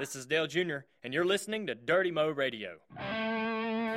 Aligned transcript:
This 0.00 0.16
is 0.16 0.26
Dale 0.26 0.48
Jr., 0.48 0.78
and 1.04 1.14
you're 1.14 1.24
listening 1.24 1.68
to 1.68 1.74
Dirty 1.76 2.10
Mo 2.10 2.28
Radio. 2.28 2.78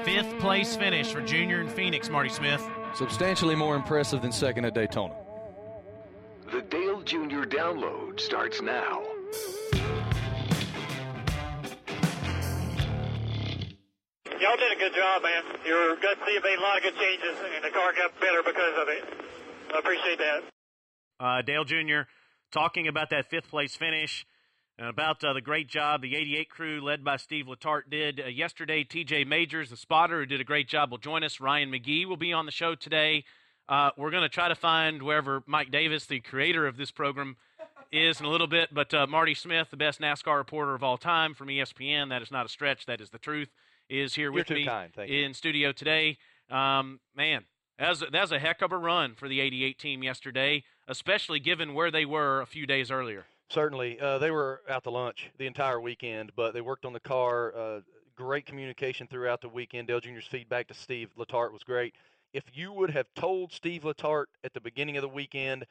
Fifth 0.03 0.39
place 0.39 0.75
finish 0.75 1.11
for 1.11 1.21
Junior 1.21 1.59
in 1.59 1.67
Phoenix, 1.67 2.07
Marty 2.07 2.29
Smith. 2.29 2.63
Substantially 2.93 3.55
more 3.55 3.75
impressive 3.75 4.21
than 4.21 4.31
second 4.31 4.65
at 4.65 4.75
Daytona. 4.75 5.15
The 6.51 6.61
Dale 6.61 7.01
Jr. 7.01 7.45
download 7.45 8.19
starts 8.19 8.61
now. 8.61 9.01
Y'all 14.39 14.55
did 14.55 14.71
a 14.71 14.79
good 14.79 14.93
job, 14.93 15.23
man. 15.23 15.43
Your 15.65 15.95
gut 15.95 16.17
see 16.27 16.39
made 16.43 16.59
a 16.59 16.61
lot 16.61 16.77
of 16.77 16.83
good 16.83 16.95
changes, 16.95 17.35
and 17.55 17.63
the 17.63 17.71
car 17.71 17.91
got 17.93 18.19
better 18.21 18.43
because 18.45 18.73
of 18.79 18.87
it. 18.87 19.03
I 19.73 19.79
appreciate 19.79 20.19
that. 20.19 20.43
Uh, 21.19 21.41
Dale 21.41 21.65
Jr. 21.65 22.01
talking 22.51 22.87
about 22.87 23.09
that 23.09 23.29
fifth 23.31 23.49
place 23.49 23.75
finish 23.75 24.27
and 24.77 24.87
about 24.87 25.23
uh, 25.23 25.33
the 25.33 25.41
great 25.41 25.67
job 25.67 26.01
the 26.01 26.15
88 26.15 26.49
crew 26.49 26.81
led 26.81 27.03
by 27.03 27.17
Steve 27.17 27.45
Letarte 27.45 27.89
did 27.89 28.19
uh, 28.19 28.27
yesterday. 28.27 28.83
TJ 28.83 29.25
Majors, 29.25 29.69
the 29.69 29.77
spotter, 29.77 30.19
who 30.19 30.25
did 30.25 30.41
a 30.41 30.45
great 30.45 30.67
job, 30.67 30.91
will 30.91 30.97
join 30.97 31.23
us. 31.23 31.39
Ryan 31.39 31.71
McGee 31.71 32.05
will 32.05 32.17
be 32.17 32.33
on 32.33 32.45
the 32.45 32.51
show 32.51 32.75
today. 32.75 33.23
Uh, 33.67 33.89
we're 33.97 34.11
going 34.11 34.23
to 34.23 34.29
try 34.29 34.47
to 34.47 34.55
find 34.55 35.01
wherever 35.01 35.43
Mike 35.45 35.71
Davis, 35.71 36.05
the 36.05 36.19
creator 36.19 36.67
of 36.67 36.77
this 36.77 36.91
program, 36.91 37.37
is 37.91 38.19
in 38.19 38.25
a 38.25 38.29
little 38.29 38.47
bit. 38.47 38.73
But 38.73 38.93
uh, 38.93 39.07
Marty 39.07 39.33
Smith, 39.33 39.69
the 39.71 39.77
best 39.77 39.99
NASCAR 39.99 40.37
reporter 40.37 40.75
of 40.75 40.83
all 40.83 40.97
time 40.97 41.33
from 41.33 41.47
ESPN, 41.47 42.09
that 42.09 42.21
is 42.21 42.31
not 42.31 42.45
a 42.45 42.49
stretch, 42.49 42.85
that 42.85 43.01
is 43.01 43.09
the 43.09 43.17
truth, 43.17 43.49
is 43.89 44.15
here 44.15 44.31
with 44.31 44.49
me 44.49 44.69
in 45.07 45.33
studio 45.33 45.71
today. 45.71 46.17
Um, 46.49 46.99
man, 47.15 47.43
that 47.79 47.89
was, 47.89 47.99
that 47.99 48.21
was 48.21 48.31
a 48.31 48.39
heck 48.39 48.61
of 48.61 48.71
a 48.71 48.77
run 48.77 49.15
for 49.15 49.27
the 49.27 49.41
88 49.41 49.79
team 49.79 50.03
yesterday, 50.03 50.63
especially 50.87 51.39
given 51.39 51.73
where 51.73 51.91
they 51.91 52.05
were 52.05 52.41
a 52.41 52.45
few 52.45 52.65
days 52.65 52.89
earlier. 52.91 53.25
Certainly, 53.49 53.99
uh, 53.99 54.17
they 54.17 54.31
were 54.31 54.61
out 54.69 54.83
to 54.83 54.89
lunch 54.89 55.31
the 55.37 55.47
entire 55.47 55.79
weekend, 55.79 56.31
but 56.35 56.53
they 56.53 56.61
worked 56.61 56.85
on 56.85 56.93
the 56.93 56.99
car. 56.99 57.55
Uh, 57.55 57.79
great 58.15 58.45
communication 58.45 59.07
throughout 59.07 59.41
the 59.41 59.49
weekend. 59.49 59.87
Dale 59.87 60.01
Jr.'s 60.01 60.25
feedback 60.25 60.67
to 60.67 60.73
Steve 60.73 61.09
Letarte 61.17 61.53
was 61.53 61.63
great. 61.63 61.95
If 62.33 62.43
you 62.53 62.73
would 62.73 62.89
have 62.91 63.07
told 63.15 63.53
Steve 63.53 63.83
Letarte 63.83 64.27
at 64.43 64.53
the 64.53 64.59
beginning 64.59 64.97
of 64.97 65.01
the 65.01 65.07
weekend, 65.07 65.65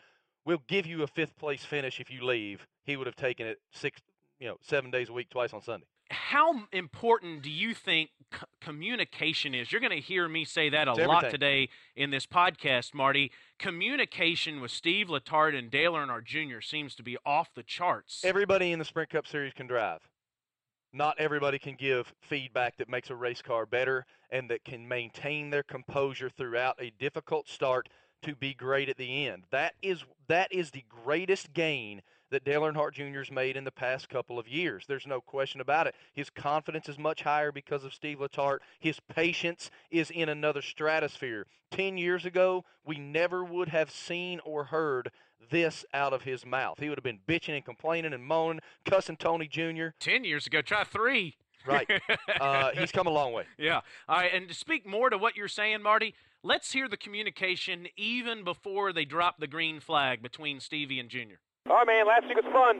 we'll 0.47 0.62
give 0.69 0.87
you 0.87 1.03
a 1.03 1.06
fifth 1.06 1.37
place 1.37 1.65
finish 1.65 2.00
if 2.00 2.11
you 2.11 2.25
leave, 2.25 2.67
he 2.84 2.97
would 2.97 3.06
have 3.06 3.17
taken 3.17 3.47
it 3.47 3.61
six, 3.73 4.00
you 4.39 4.48
know, 4.48 4.56
seven 4.62 4.91
days 4.91 5.11
a 5.11 5.12
week, 5.12 5.28
twice 5.28 5.53
on 5.53 5.61
Sunday. 5.61 5.87
How 6.11 6.65
important 6.73 7.43
do 7.43 7.51
you 7.51 7.75
think 7.75 8.11
c- 8.33 8.41
communication 8.61 9.55
is? 9.55 9.73
You're 9.73 9.81
going 9.81 9.93
to 9.93 10.01
hear 10.01 10.29
me 10.29 10.45
say 10.45 10.69
that 10.69 10.87
a 10.89 10.93
It's 10.93 11.01
lot 11.01 11.25
everything. 11.25 11.31
today 11.33 11.69
in 11.97 12.11
this 12.11 12.27
podcast, 12.27 12.95
Marty. 12.95 13.33
Communication 13.59 14.61
with 14.61 14.71
Steve 14.71 15.09
Letarte 15.09 15.59
and 15.59 15.71
Dale 15.71 15.95
Earnhardt 15.95 16.25
Jr. 16.25 16.61
seems 16.61 16.95
to 16.97 17.03
be 17.03 17.17
off 17.27 17.49
the 17.55 17.62
charts. 17.62 18.23
Everybody 18.25 18.73
in 18.73 18.79
the 18.79 18.84
Sprint 18.84 19.11
Cup 19.11 19.27
Series 19.27 19.53
can 19.53 19.67
drive. 19.67 20.01
Not 20.93 21.17
everybody 21.19 21.59
can 21.59 21.75
give 21.75 22.15
feedback 22.21 22.77
that 22.77 22.89
makes 22.89 23.11
a 23.11 23.17
race 23.17 23.43
car 23.43 23.67
better 23.67 24.07
and 24.31 24.49
that 24.51 24.65
can 24.65 24.87
maintain 24.87 25.51
their 25.51 25.62
composure 25.65 26.31
throughout 26.31 26.77
a 26.81 26.93
difficult 26.99 27.49
start 27.49 27.89
to 28.23 28.34
be 28.34 28.55
great 28.55 28.89
at 28.89 28.97
the 28.97 29.27
end. 29.27 29.45
That 29.51 29.75
is 29.83 30.05
that 30.29 30.51
is 30.53 30.71
the 30.71 30.84
greatest 30.89 31.53
gain 31.53 32.01
that 32.30 32.44
Dale 32.44 32.62
Earnhardt 32.62 32.92
Jr. 32.94 33.19
has 33.19 33.30
made 33.30 33.56
in 33.56 33.64
the 33.64 33.70
past 33.70 34.08
couple 34.08 34.38
of 34.38 34.48
years. 34.48 34.84
There's 34.86 35.06
no 35.06 35.20
question 35.20 35.60
about 35.60 35.86
it. 35.86 35.94
His 36.12 36.30
confidence 36.30 36.88
is 36.88 36.98
much 36.98 37.22
higher 37.22 37.52
because 37.52 37.84
of 37.84 37.94
Steve 37.94 38.19
Letarte. 38.19 38.60
His 38.80 39.00
patience 39.00 39.70
is 39.91 40.10
in 40.10 40.28
another 40.28 40.62
stratosphere. 40.62 41.47
Ten 41.70 41.98
years 41.98 42.24
ago, 42.24 42.64
we 42.84 42.98
never 42.98 43.44
would 43.44 43.69
have 43.69 43.91
seen 43.91 44.41
or 44.44 44.64
heard 44.64 45.10
this 45.50 45.84
out 45.92 46.12
of 46.12 46.22
his 46.22 46.44
mouth. 46.44 46.78
He 46.78 46.88
would 46.88 46.98
have 46.98 47.04
been 47.04 47.20
bitching 47.28 47.54
and 47.54 47.64
complaining 47.64 48.12
and 48.12 48.24
moaning, 48.24 48.60
cussing 48.84 49.16
Tony 49.16 49.47
Jr. 49.47 49.88
Ten 50.00 50.24
years 50.24 50.47
ago, 50.47 50.62
try 50.62 50.84
three. 50.84 51.36
Right. 51.66 51.88
Uh, 52.41 52.70
he's 52.74 52.92
come 52.92 53.06
a 53.06 53.10
long 53.10 53.32
way. 53.32 53.44
Yeah. 53.56 53.80
All 54.08 54.19
right. 54.19 54.32
And 54.32 54.48
to 54.48 54.54
speak 54.54 54.86
more 54.86 55.08
to 55.08 55.16
what 55.16 55.36
you're 55.36 55.48
saying, 55.48 55.82
Marty, 55.82 56.14
let's 56.42 56.72
hear 56.72 56.86
the 56.86 56.97
communication 56.97 57.86
even 57.97 58.44
before 58.44 58.92
they 58.92 59.06
drop 59.06 59.41
the 59.41 59.47
green 59.47 59.81
flag 59.81 60.22
between 60.22 60.60
Stevie 60.60 61.00
and 61.00 61.09
Junior. 61.09 61.38
All 61.66 61.82
right, 61.82 61.87
man. 61.87 62.06
Last 62.06 62.31
week 62.31 62.38
was 62.38 62.47
fun. 62.54 62.78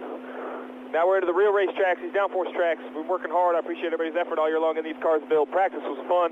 Now 0.95 1.11
we're 1.11 1.19
into 1.19 1.27
the 1.27 1.35
real 1.35 1.51
race 1.51 1.75
tracks, 1.75 1.99
these 1.99 2.15
downforce 2.15 2.55
tracks. 2.55 2.79
We're 2.95 3.03
working 3.03 3.35
hard. 3.35 3.59
I 3.59 3.61
appreciate 3.61 3.91
everybody's 3.91 4.15
effort 4.15 4.39
all 4.39 4.47
year 4.47 4.63
long 4.63 4.79
in 4.79 4.87
these 4.87 4.99
cars 5.03 5.19
built. 5.27 5.51
Practice 5.51 5.83
was 5.83 5.99
fun. 6.07 6.31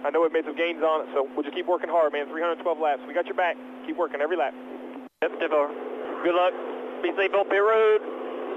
I 0.00 0.08
know 0.08 0.24
we've 0.24 0.32
made 0.32 0.48
some 0.48 0.56
gains 0.56 0.80
on 0.80 1.04
it, 1.04 1.12
so 1.12 1.28
we'll 1.36 1.44
just 1.44 1.52
keep 1.52 1.68
working 1.68 1.92
hard, 1.92 2.16
man. 2.16 2.24
312 2.24 2.64
laps. 2.80 3.04
We 3.04 3.12
got 3.12 3.28
your 3.28 3.36
back. 3.36 3.60
Keep 3.84 4.00
working 4.00 4.24
every 4.24 4.40
lap. 4.40 4.56
Yep, 5.20 5.36
step. 5.36 5.52
Good 5.52 6.32
luck. 6.32 6.56
Be 7.04 7.12
safe 7.20 7.36
on 7.36 7.44
pit 7.52 7.60
road. 7.60 8.00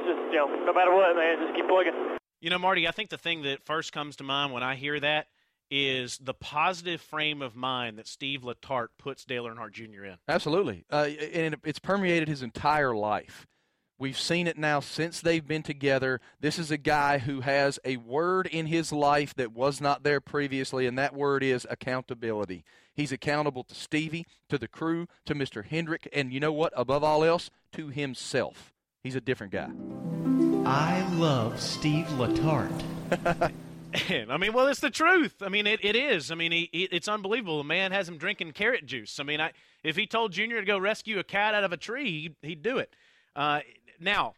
Just, 0.07 0.23
you 0.31 0.39
know, 0.39 0.47
no 0.63 0.71
matter 0.71 0.95
what, 0.95 1.11
man, 1.19 1.43
just 1.43 1.51
keep 1.51 1.67
plugging. 1.67 2.15
You 2.39 2.49
know, 2.49 2.59
Marty, 2.59 2.87
I 2.87 2.91
think 2.91 3.11
the 3.11 3.19
thing 3.19 3.43
that 3.43 3.67
first 3.67 3.91
comes 3.91 4.15
to 4.17 4.23
mind 4.23 4.55
when 4.55 4.63
I 4.63 4.75
hear 4.75 4.99
that 4.99 5.27
is 5.71 6.17
the 6.19 6.33
positive 6.33 7.01
frame 7.01 7.41
of 7.41 7.55
mind 7.55 7.97
that 7.97 8.07
Steve 8.07 8.41
Letarte 8.41 8.89
puts 8.97 9.25
Dale 9.25 9.45
Earnhardt 9.45 9.71
Jr. 9.71 10.05
in. 10.05 10.17
Absolutely. 10.27 10.85
Uh, 10.91 11.09
and 11.33 11.55
it's 11.63 11.79
permeated 11.79 12.27
his 12.27 12.41
entire 12.41 12.95
life. 12.95 13.47
We've 13.99 14.19
seen 14.19 14.47
it 14.47 14.57
now 14.57 14.79
since 14.79 15.21
they've 15.21 15.47
been 15.47 15.63
together. 15.63 16.19
This 16.39 16.59
is 16.59 16.71
a 16.71 16.77
guy 16.77 17.19
who 17.19 17.41
has 17.41 17.79
a 17.85 17.97
word 17.97 18.47
in 18.47 18.65
his 18.65 18.91
life 18.91 19.33
that 19.35 19.53
was 19.53 19.79
not 19.79 20.03
there 20.03 20.19
previously, 20.19 20.87
and 20.87 20.97
that 20.97 21.15
word 21.15 21.41
is 21.43 21.65
accountability. 21.69 22.65
He's 22.93 23.11
accountable 23.11 23.63
to 23.63 23.75
Stevie, 23.75 24.25
to 24.49 24.57
the 24.57 24.67
crew, 24.67 25.07
to 25.25 25.33
Mr. 25.33 25.63
Hendrick, 25.63 26.09
and 26.11 26.33
you 26.33 26.39
know 26.39 26.51
what? 26.51 26.73
Above 26.75 27.03
all 27.03 27.23
else, 27.23 27.49
to 27.73 27.87
himself. 27.87 28.73
He's 29.03 29.15
a 29.15 29.21
different 29.21 29.53
guy. 29.53 29.69
I 30.65 31.07
love 31.13 31.59
Steve 31.59 32.07
Letarte. 32.17 33.53
I 34.29 34.37
mean, 34.37 34.53
well, 34.53 34.67
it's 34.67 34.79
the 34.79 34.89
truth. 34.89 35.35
I 35.41 35.49
mean, 35.49 35.67
it, 35.67 35.79
it 35.83 35.95
is. 35.95 36.31
I 36.31 36.35
mean, 36.35 36.51
he, 36.51 36.69
he, 36.71 36.83
it's 36.83 37.07
unbelievable. 37.07 37.59
The 37.59 37.63
man 37.63 37.91
has 37.91 38.07
him 38.07 38.17
drinking 38.17 38.53
carrot 38.53 38.85
juice. 38.85 39.19
I 39.19 39.23
mean, 39.23 39.39
I, 39.39 39.51
if 39.83 39.95
he 39.95 40.07
told 40.07 40.31
Junior 40.31 40.59
to 40.59 40.65
go 40.65 40.77
rescue 40.77 41.19
a 41.19 41.23
cat 41.23 41.53
out 41.53 41.63
of 41.63 41.71
a 41.71 41.77
tree, 41.77 42.21
he'd, 42.21 42.35
he'd 42.41 42.61
do 42.61 42.77
it. 42.79 42.95
Uh, 43.35 43.59
now, 43.99 44.33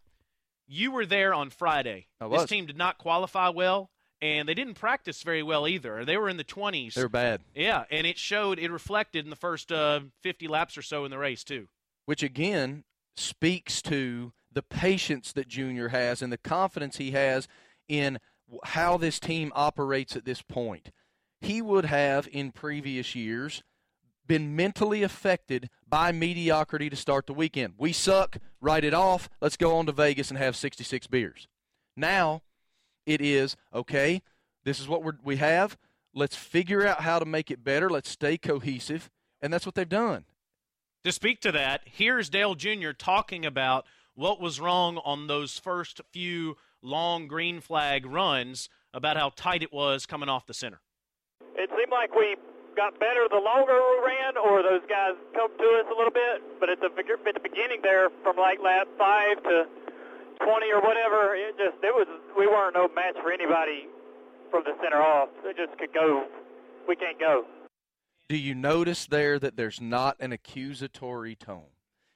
you 0.68 0.92
were 0.92 1.06
there 1.06 1.34
on 1.34 1.50
Friday. 1.50 2.08
This 2.20 2.46
team 2.46 2.66
did 2.66 2.78
not 2.78 2.98
qualify 2.98 3.50
well, 3.50 3.92
and 4.22 4.50
they 4.50 4.54
didn't 4.54 4.74
practice 4.76 5.24
very 5.24 5.44
well 5.44 5.68
either. 5.68 6.04
They 6.04 6.18
were 6.18 6.30
in 6.30 6.38
the 6.38 6.44
20s. 6.44 6.94
They're 6.96 7.08
bad. 7.08 7.42
Yeah, 7.54 7.86
and 7.92 8.06
it 8.08 8.18
showed, 8.18 8.60
it 8.60 8.72
reflected 8.72 9.26
in 9.26 9.30
the 9.30 9.36
first 9.36 9.72
uh, 9.72 10.02
50 10.22 10.48
laps 10.48 10.78
or 10.78 10.82
so 10.82 11.06
in 11.06 11.12
the 11.12 11.18
race, 11.18 11.44
too. 11.44 11.68
which 12.06 12.24
again 12.24 12.84
speaks 13.16 13.82
to 13.84 14.34
the 14.52 14.64
patience 14.64 15.32
that 15.34 15.48
Junior 15.48 15.90
has 15.90 16.22
and 16.22 16.32
the 16.32 16.38
confidence 16.38 16.98
he 16.98 17.12
has 17.12 17.48
in 17.88 18.20
how 18.66 18.98
this 18.98 19.20
team 19.20 19.52
operates 19.56 20.16
at 20.16 20.26
this 20.26 20.42
point. 20.42 20.92
He 21.42 21.62
would 21.62 21.86
have 21.86 22.28
in 22.32 22.52
previous 22.52 23.16
years 23.16 23.64
been 24.28 24.56
mentally 24.56 25.04
affected 25.04 25.70
by 25.88 26.12
mediocrity 26.12 26.90
to 26.90 26.96
start 26.96 27.28
the 27.28 27.34
weekend. 27.34 27.74
We 27.78 27.94
suck, 27.94 28.38
write 28.60 28.84
it 28.84 28.94
off, 28.94 29.30
let's 29.42 29.58
go 29.58 29.76
on 29.76 29.86
to 29.86 29.92
Vegas 29.92 30.30
and 30.30 30.38
have 30.38 30.56
66 30.56 31.08
beers. 31.08 31.48
Now 31.96 32.42
it 33.06 33.22
is 33.22 33.56
okay, 33.74 34.22
this 34.66 34.80
is 34.80 34.88
what 34.88 35.04
we're, 35.04 35.18
we 35.24 35.38
have. 35.38 35.78
Let's 36.14 36.36
figure 36.36 36.86
out 36.86 37.02
how 37.02 37.20
to 37.20 37.26
make 37.26 37.52
it 37.52 37.64
better. 37.64 37.90
Let's 37.90 38.10
stay 38.10 38.38
cohesive. 38.38 39.10
And 39.42 39.54
that's 39.54 39.66
what 39.66 39.76
they've 39.76 39.88
done. 39.88 40.26
To 41.04 41.12
speak 41.12 41.40
to 41.42 41.52
that, 41.52 41.82
here's 41.86 42.30
Dale 42.30 42.56
Jr. 42.56 42.92
talking 42.92 43.46
about 43.46 43.86
what 44.16 44.42
was 44.42 44.60
wrong 44.60 44.98
on 45.06 45.28
those 45.28 45.60
first 45.60 46.02
few 46.12 46.58
long 46.82 47.28
green 47.28 47.62
flag 47.62 48.06
runs, 48.06 48.70
about 48.94 49.18
how 49.18 49.32
tight 49.36 49.62
it 49.64 49.74
was 49.74 50.06
coming 50.06 50.30
off 50.30 50.46
the 50.46 50.54
center. 50.54 50.82
It 51.56 51.70
seemed 51.78 51.92
like 51.92 52.16
we 52.16 52.36
got 52.76 53.00
better 53.00 53.28
the 53.30 53.40
longer 53.40 53.74
we 53.74 53.98
ran, 54.06 54.38
or 54.38 54.64
those 54.64 54.84
guys 54.88 55.16
come 55.34 55.52
to 55.58 55.68
us 55.80 55.88
a 55.92 55.96
little 55.98 56.14
bit. 56.14 56.44
But 56.60 56.70
at 56.70 56.80
the 56.80 56.92
at 56.92 57.34
the 57.34 57.44
beginning 57.44 57.82
there, 57.82 58.10
from 58.24 58.38
like 58.38 58.60
lap 58.64 58.88
five 58.98 59.42
to 59.44 59.66
20 60.44 60.72
or 60.72 60.82
whatever, 60.82 61.36
it 61.36 61.58
just 61.58 61.80
it 61.84 61.96
was 61.96 62.08
we 62.38 62.48
weren't 62.48 62.76
no 62.76 62.88
match 62.94 63.16
for 63.22 63.32
anybody 63.32 63.88
from 64.52 64.64
the 64.64 64.74
center 64.84 65.02
off. 65.02 65.30
It 65.44 65.58
just 65.58 65.78
could 65.80 65.94
go. 65.94 66.26
We 66.88 66.96
can't 66.96 67.20
go. 67.20 67.46
Do 68.28 68.38
you 68.38 68.56
notice 68.56 69.06
there 69.06 69.38
that 69.40 69.56
there's 69.56 69.80
not 69.80 70.18
an 70.20 70.32
accusatory 70.32 71.36
tone? 71.36 71.76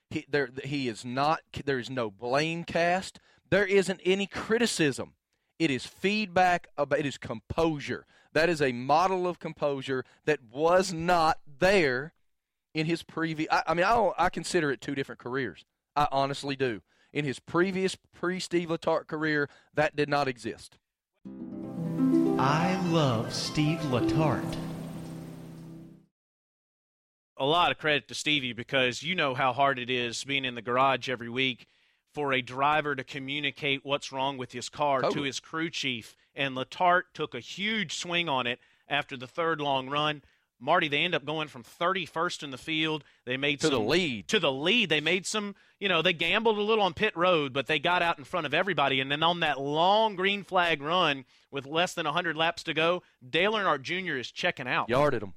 He, 0.09 0.25
there, 0.27 0.50
he 0.63 0.88
is 0.88 1.05
not. 1.05 1.41
There 1.65 1.77
is 1.77 1.89
no 1.89 2.09
blame 2.09 2.63
cast. 2.63 3.19
There 3.50 3.66
isn't 3.66 4.00
any 4.06 4.28
criticism. 4.28 5.13
It 5.57 5.72
is 5.72 5.86
feedback. 5.86 6.68
About, 6.78 7.00
it 7.00 7.06
is 7.06 7.18
composure. 7.18 8.06
That 8.34 8.50
is 8.50 8.62
a 8.62 8.72
model 8.72 9.28
of 9.28 9.40
composure 9.40 10.06
that 10.25 10.40
was 10.51 10.94
not 10.94 11.40
there 11.60 12.13
in 12.74 12.86
his 12.86 13.04
previous. 13.04 13.50
I, 13.51 13.63
I 13.68 13.74
mean, 13.74 13.86
I, 13.86 13.96
don't, 13.96 14.16
I 14.18 14.30
consider 14.30 14.72
it 14.72 14.81
two 14.81 14.96
different 14.96 15.19
careers. 15.19 15.66
I 15.96 16.07
honestly 16.12 16.56
do. 16.56 16.81
In 17.12 17.25
his 17.25 17.40
previous 17.40 17.96
pre-Steve 17.96 18.69
Letarte 18.69 19.07
career, 19.07 19.50
that 19.74 19.96
did 19.96 20.10
not 20.10 20.28
exist. 20.28 20.78
I 22.38 22.80
love 22.90 23.34
Steve 23.34 23.80
Letarte. 23.80 24.56
a 27.36 27.46
lot 27.46 27.72
of 27.72 27.78
credit 27.78 28.07
to 28.10 28.13
Stevie 28.13 28.54
because 28.54 29.01
you 29.01 29.16
know 29.16 29.34
how 29.34 29.54
hard 29.54 29.80
it 29.80 29.90
is 29.90 30.24
being 30.24 30.46
in 30.46 30.56
the 30.56 30.62
garage 30.62 31.10
every 31.10 31.30
week 31.30 31.66
for 32.19 32.33
a 32.33 32.42
driver 32.42 32.95
to 32.95 33.04
communicate 33.06 33.86
what's 33.86 34.12
wrong 34.12 34.38
with 34.38 34.51
his 34.51 34.68
car 34.68 35.01
to 35.10 35.21
his 35.21 35.39
crew 35.39 35.69
chief, 35.69 36.18
and 36.36 36.54
Letarte 36.54 37.04
took 37.13 37.33
a 37.33 37.39
huge 37.39 37.95
swing 37.95 38.27
on 38.27 38.45
it 38.45 38.60
after 38.89 39.16
the 39.16 39.25
third 39.25 39.62
long 39.62 39.89
run. 39.89 40.21
Marty, 40.60 40.89
they 40.89 40.98
end 40.98 41.16
up 41.16 41.24
going 41.24 41.48
from 41.48 41.63
31st 41.63 42.44
in 42.44 42.51
the 42.51 42.57
field. 42.57 43.06
They 43.25 43.38
made 43.38 43.62
To 43.62 43.68
some 43.68 43.74
the 43.75 43.80
lead. 43.89 44.27
to 44.27 44.39
the 44.42 44.51
lead. 44.51 44.89
They 44.89 45.00
made 45.00 45.25
some, 45.25 45.56
you 45.80 45.88
know, 45.88 46.01
they 46.01 46.12
gambled 46.12 46.57
a 46.57 46.62
little 46.62 46.83
on 46.83 46.94
pit 46.94 47.16
road, 47.16 47.54
but 47.54 47.68
they 47.68 47.80
got 47.80 48.01
out 48.01 48.18
in 48.18 48.25
front 48.25 48.45
of 48.45 48.54
everybody. 48.54 49.00
And 49.00 49.10
then 49.10 49.24
on 49.24 49.39
that 49.39 49.62
long 49.62 50.18
green 50.18 50.44
flag 50.44 50.81
run 50.81 51.24
with 51.51 51.65
less 51.65 51.94
than 51.94 52.04
100 52.04 52.36
laps 52.36 52.63
to 52.63 52.74
go, 52.74 53.01
Dale 53.27 53.54
Earnhardt 53.54 53.83
Jr. 53.83 54.18
is 54.18 54.30
checking 54.30 54.68
out. 54.68 54.89
Yarded 54.89 55.24
him. 55.24 55.33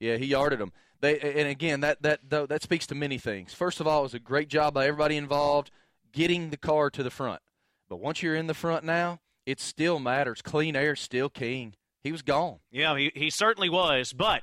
Yeah, 0.00 0.16
he 0.16 0.26
yarded 0.26 0.60
him. 0.60 0.72
They 1.00 1.20
and 1.20 1.48
again 1.48 1.82
that 1.82 2.02
that 2.02 2.28
though, 2.28 2.46
that 2.46 2.60
speaks 2.64 2.88
to 2.88 2.96
many 2.96 3.18
things. 3.18 3.54
First 3.54 3.78
of 3.78 3.86
all, 3.86 4.00
it 4.00 4.02
was 4.02 4.14
a 4.14 4.18
great 4.18 4.48
job 4.48 4.74
by 4.74 4.88
everybody 4.88 5.16
involved 5.16 5.70
getting 6.12 6.50
the 6.50 6.56
car 6.56 6.90
to 6.90 7.02
the 7.02 7.10
front. 7.10 7.40
But 7.88 8.00
once 8.00 8.22
you're 8.22 8.36
in 8.36 8.46
the 8.46 8.54
front 8.54 8.84
now, 8.84 9.20
it 9.46 9.60
still 9.60 9.98
matters. 9.98 10.42
Clean 10.42 10.76
air's 10.76 11.00
still 11.00 11.28
king. 11.30 11.74
He 12.02 12.12
was 12.12 12.22
gone. 12.22 12.58
Yeah, 12.70 12.96
he, 12.96 13.12
he 13.14 13.30
certainly 13.30 13.68
was. 13.68 14.12
But 14.12 14.42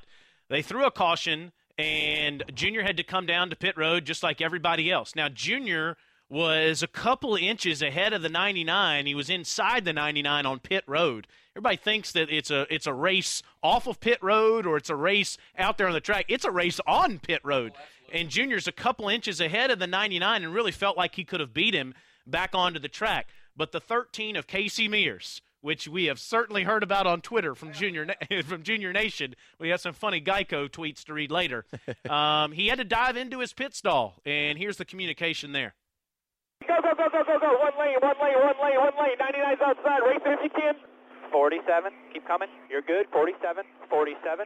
they 0.49 0.61
threw 0.61 0.85
a 0.85 0.91
caution, 0.91 1.51
and 1.77 2.43
Junior 2.53 2.83
had 2.83 2.97
to 2.97 3.03
come 3.03 3.25
down 3.25 3.49
to 3.49 3.55
pit 3.55 3.77
road 3.77 4.05
just 4.05 4.23
like 4.23 4.41
everybody 4.41 4.91
else. 4.91 5.15
Now, 5.15 5.29
Junior 5.29 5.97
was 6.29 6.81
a 6.81 6.87
couple 6.87 7.35
inches 7.35 7.81
ahead 7.81 8.13
of 8.13 8.21
the 8.21 8.29
99. 8.29 9.05
He 9.05 9.15
was 9.15 9.29
inside 9.29 9.85
the 9.85 9.93
99 9.93 10.45
on 10.45 10.59
pit 10.59 10.83
road. 10.87 11.27
Everybody 11.53 11.77
thinks 11.77 12.11
that 12.13 12.29
it's 12.29 12.51
a 12.51 12.65
it's 12.73 12.87
a 12.87 12.93
race 12.93 13.41
off 13.63 13.87
of 13.87 13.99
pit 13.99 14.19
road 14.21 14.65
or 14.65 14.75
it's 14.77 14.89
a 14.89 14.95
race 14.95 15.37
out 15.57 15.77
there 15.77 15.87
on 15.87 15.93
the 15.93 16.01
track. 16.01 16.25
It's 16.27 16.45
a 16.45 16.51
race 16.51 16.79
on 16.85 17.19
pit 17.19 17.41
road. 17.43 17.73
And 18.11 18.29
Junior's 18.29 18.67
a 18.67 18.71
couple 18.71 19.07
inches 19.07 19.39
ahead 19.39 19.71
of 19.71 19.79
the 19.79 19.87
99 19.87 20.43
and 20.43 20.53
really 20.53 20.71
felt 20.71 20.97
like 20.97 21.15
he 21.15 21.23
could 21.23 21.39
have 21.39 21.53
beat 21.53 21.73
him 21.73 21.93
back 22.27 22.51
onto 22.53 22.79
the 22.79 22.89
track. 22.89 23.27
But 23.55 23.71
the 23.71 23.79
13 23.79 24.35
of 24.35 24.47
Casey 24.47 24.87
Mears, 24.87 25.41
which 25.61 25.87
we 25.87 26.05
have 26.05 26.19
certainly 26.19 26.63
heard 26.63 26.83
about 26.83 27.07
on 27.07 27.21
Twitter 27.21 27.55
from 27.55 27.71
Junior 27.71 28.07
from 28.45 28.63
Junior 28.63 28.91
Nation. 28.91 29.35
We 29.59 29.69
have 29.69 29.79
some 29.79 29.93
funny 29.93 30.21
Geico 30.21 30.69
tweets 30.69 31.03
to 31.05 31.13
read 31.13 31.31
later. 31.31 31.65
um, 32.09 32.51
he 32.51 32.67
had 32.67 32.79
to 32.79 32.83
dive 32.83 33.15
into 33.15 33.39
his 33.39 33.53
pit 33.53 33.73
stall, 33.73 34.15
and 34.25 34.57
here's 34.57 34.77
the 34.77 34.85
communication 34.85 35.53
there. 35.53 35.73
Go, 36.65 36.81
go, 36.81 36.91
go, 36.97 37.07
go, 37.13 37.21
go, 37.23 37.35
go. 37.37 37.51
One 37.61 37.75
lane, 37.77 37.97
one 38.01 38.17
lane, 38.17 38.37
one 38.41 38.57
lane, 38.57 38.79
one 38.81 38.95
lane. 38.97 39.17
99's 39.21 39.61
outside. 39.61 40.01
Race 40.01 40.23
it 40.25 40.33
if 40.37 40.41
you 40.49 40.53
can. 40.53 40.75
47. 41.31 41.93
Keep 42.13 42.25
coming. 42.27 42.49
You're 42.69 42.85
good. 42.85 43.05
47. 43.13 43.63
47. 43.89 44.45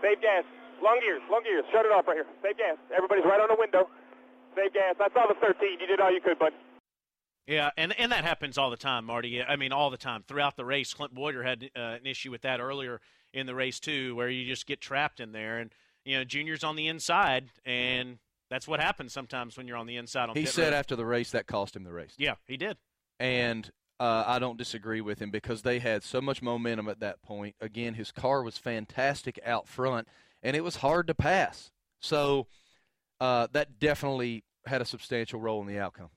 Save 0.00 0.20
gas. 0.20 0.44
Long 0.82 1.00
gears, 1.00 1.22
long 1.30 1.42
gears. 1.42 1.64
Shut 1.72 1.84
it 1.84 1.92
off 1.92 2.06
right 2.06 2.20
here. 2.20 2.28
Save 2.42 2.58
gas. 2.58 2.76
Everybody's 2.94 3.24
right 3.24 3.40
on 3.40 3.48
the 3.48 3.56
window. 3.58 3.88
Save 4.54 4.72
gas. 4.72 4.96
I 5.00 5.08
saw 5.12 5.26
the 5.28 5.36
13. 5.40 5.80
You 5.80 5.86
did 5.86 6.00
all 6.00 6.12
you 6.12 6.20
could, 6.20 6.38
bud. 6.38 6.52
Yeah, 7.46 7.70
and 7.76 7.94
and 7.98 8.10
that 8.10 8.24
happens 8.24 8.58
all 8.58 8.70
the 8.70 8.76
time, 8.76 9.04
Marty. 9.04 9.42
I 9.42 9.54
mean, 9.54 9.72
all 9.72 9.90
the 9.90 9.96
time 9.96 10.24
throughout 10.26 10.56
the 10.56 10.64
race. 10.64 10.92
Clint 10.92 11.14
Bowyer 11.14 11.44
had 11.44 11.70
uh, 11.76 11.96
an 12.00 12.06
issue 12.06 12.30
with 12.30 12.42
that 12.42 12.58
earlier 12.58 13.00
in 13.32 13.46
the 13.46 13.54
race 13.54 13.78
too, 13.78 14.16
where 14.16 14.28
you 14.28 14.44
just 14.46 14.66
get 14.66 14.80
trapped 14.80 15.20
in 15.20 15.30
there, 15.30 15.58
and 15.58 15.72
you 16.04 16.16
know, 16.18 16.24
Junior's 16.24 16.64
on 16.64 16.74
the 16.74 16.88
inside, 16.88 17.50
and 17.64 18.18
that's 18.50 18.66
what 18.68 18.80
happens 18.80 19.12
sometimes 19.12 19.56
when 19.56 19.66
you're 19.66 19.76
on 19.76 19.86
the 19.86 19.96
inside. 19.96 20.28
On 20.30 20.36
He 20.36 20.46
said 20.46 20.72
road. 20.72 20.78
after 20.78 20.96
the 20.96 21.06
race 21.06 21.30
that 21.32 21.46
cost 21.46 21.74
him 21.76 21.84
the 21.84 21.92
race. 21.92 22.14
yeah, 22.18 22.34
he 22.46 22.56
did. 22.56 22.76
and 23.18 23.70
uh, 23.98 24.24
I 24.26 24.38
don't 24.38 24.58
disagree 24.58 25.00
with 25.00 25.18
him 25.20 25.30
because 25.30 25.62
they 25.62 25.78
had 25.78 26.02
so 26.02 26.20
much 26.20 26.42
momentum 26.42 26.86
at 26.88 27.00
that 27.00 27.22
point. 27.22 27.56
Again, 27.62 27.94
his 27.94 28.12
car 28.12 28.42
was 28.42 28.58
fantastic 28.58 29.40
out 29.44 29.66
front, 29.68 30.06
and 30.42 30.54
it 30.54 30.62
was 30.62 30.76
hard 30.76 31.06
to 31.06 31.14
pass. 31.14 31.70
So 31.98 32.46
uh, 33.20 33.46
that 33.52 33.78
definitely 33.78 34.44
had 34.66 34.82
a 34.82 34.84
substantial 34.84 35.40
role 35.40 35.62
in 35.62 35.66
the 35.66 35.78
outcome. 35.78 36.10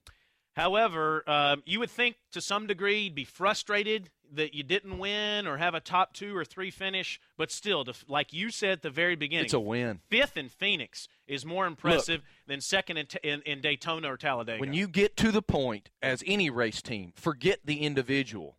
However, 0.57 1.23
um, 1.29 1.63
you 1.65 1.79
would 1.79 1.89
think 1.89 2.17
to 2.33 2.41
some 2.41 2.67
degree 2.67 3.03
you'd 3.03 3.15
be 3.15 3.23
frustrated 3.23 4.09
that 4.33 4.53
you 4.53 4.63
didn't 4.63 4.97
win 4.97 5.47
or 5.47 5.57
have 5.57 5.73
a 5.73 5.79
top 5.79 6.13
two 6.13 6.35
or 6.35 6.45
three 6.45 6.71
finish, 6.71 7.19
but 7.37 7.51
still, 7.51 7.83
to, 7.85 7.93
like 8.07 8.31
you 8.33 8.49
said 8.49 8.71
at 8.71 8.81
the 8.81 8.89
very 8.89 9.15
beginning, 9.15 9.45
It's 9.45 9.53
a 9.53 9.59
win. 9.59 9.99
fifth 10.09 10.37
in 10.37 10.49
Phoenix 10.49 11.07
is 11.27 11.45
more 11.45 11.65
impressive 11.65 12.21
than 12.47 12.61
second 12.61 12.97
in, 12.97 13.07
in, 13.23 13.41
in 13.41 13.61
Daytona 13.61 14.11
or 14.11 14.17
Talladega. 14.17 14.59
When 14.59 14.73
you 14.73 14.87
get 14.87 15.15
to 15.17 15.31
the 15.31 15.41
point, 15.41 15.89
as 16.01 16.23
any 16.25 16.49
race 16.49 16.81
team, 16.81 17.13
forget 17.15 17.59
the 17.65 17.81
individual. 17.81 18.57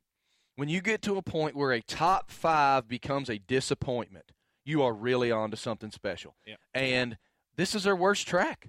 When 0.57 0.69
you 0.69 0.81
get 0.81 1.01
to 1.03 1.17
a 1.17 1.23
point 1.23 1.57
where 1.57 1.73
a 1.73 1.81
top 1.81 2.31
five 2.31 2.87
becomes 2.89 3.31
a 3.31 3.39
disappointment, 3.39 4.33
you 4.65 4.83
are 4.83 4.93
really 4.93 5.31
on 5.33 5.51
to 5.53 5.57
something 5.57 5.91
special. 5.91 6.37
Yeah. 6.47 6.57
And 6.75 7.17
this 7.57 7.75
is 7.75 7.85
their 7.85 7.97
worst 7.97 8.27
track. 8.29 8.69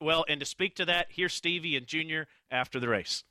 well, 0.00 0.24
and 0.28 0.40
to 0.40 0.46
speak 0.46 0.74
to 0.76 0.84
that, 0.86 1.06
here's 1.10 1.32
Stevie 1.34 1.76
and 1.76 1.86
Junior 1.86 2.26
after 2.50 2.78
the 2.80 2.88
race. 2.88 3.24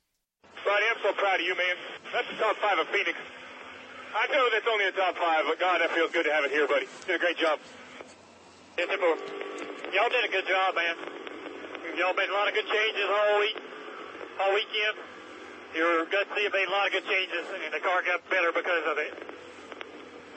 Buddy, 1.00 1.08
I'm 1.08 1.16
so 1.16 1.20
proud 1.20 1.40
of 1.40 1.46
you, 1.46 1.54
man. 1.56 1.76
That's 2.12 2.28
the 2.28 2.36
top 2.36 2.56
five 2.56 2.78
of 2.78 2.86
Phoenix. 2.88 3.16
I 4.14 4.26
know 4.32 4.48
that's 4.52 4.66
only 4.70 4.84
the 4.86 4.96
top 4.96 5.16
five, 5.16 5.44
but 5.48 5.58
God, 5.58 5.80
that 5.80 5.90
feels 5.92 6.10
good 6.10 6.24
to 6.24 6.32
have 6.32 6.44
it 6.44 6.50
here, 6.50 6.66
buddy. 6.66 6.86
You 6.86 7.06
Did 7.06 7.16
a 7.16 7.18
great 7.18 7.38
job. 7.38 7.58
Yes, 8.76 8.88
sir. 8.88 8.98
Y'all 9.92 10.08
did 10.10 10.24
a 10.24 10.32
good 10.32 10.46
job, 10.46 10.74
man. 10.74 10.96
Y'all 11.96 12.14
made 12.14 12.28
a 12.28 12.32
lot 12.32 12.48
of 12.48 12.54
good 12.54 12.66
changes 12.66 13.06
all 13.08 13.40
week, 13.40 13.56
all 14.40 14.54
weekend. 14.54 14.96
Your 15.74 16.04
gut 16.06 16.26
see 16.34 16.42
you 16.42 16.50
made 16.50 16.68
a 16.68 16.70
lot 16.70 16.86
of 16.86 16.92
good 16.92 17.06
changes, 17.06 17.46
and 17.48 17.72
the 17.72 17.80
car 17.80 18.02
got 18.02 18.28
better 18.30 18.52
because 18.52 18.84
of 18.86 18.98
it. 18.98 19.12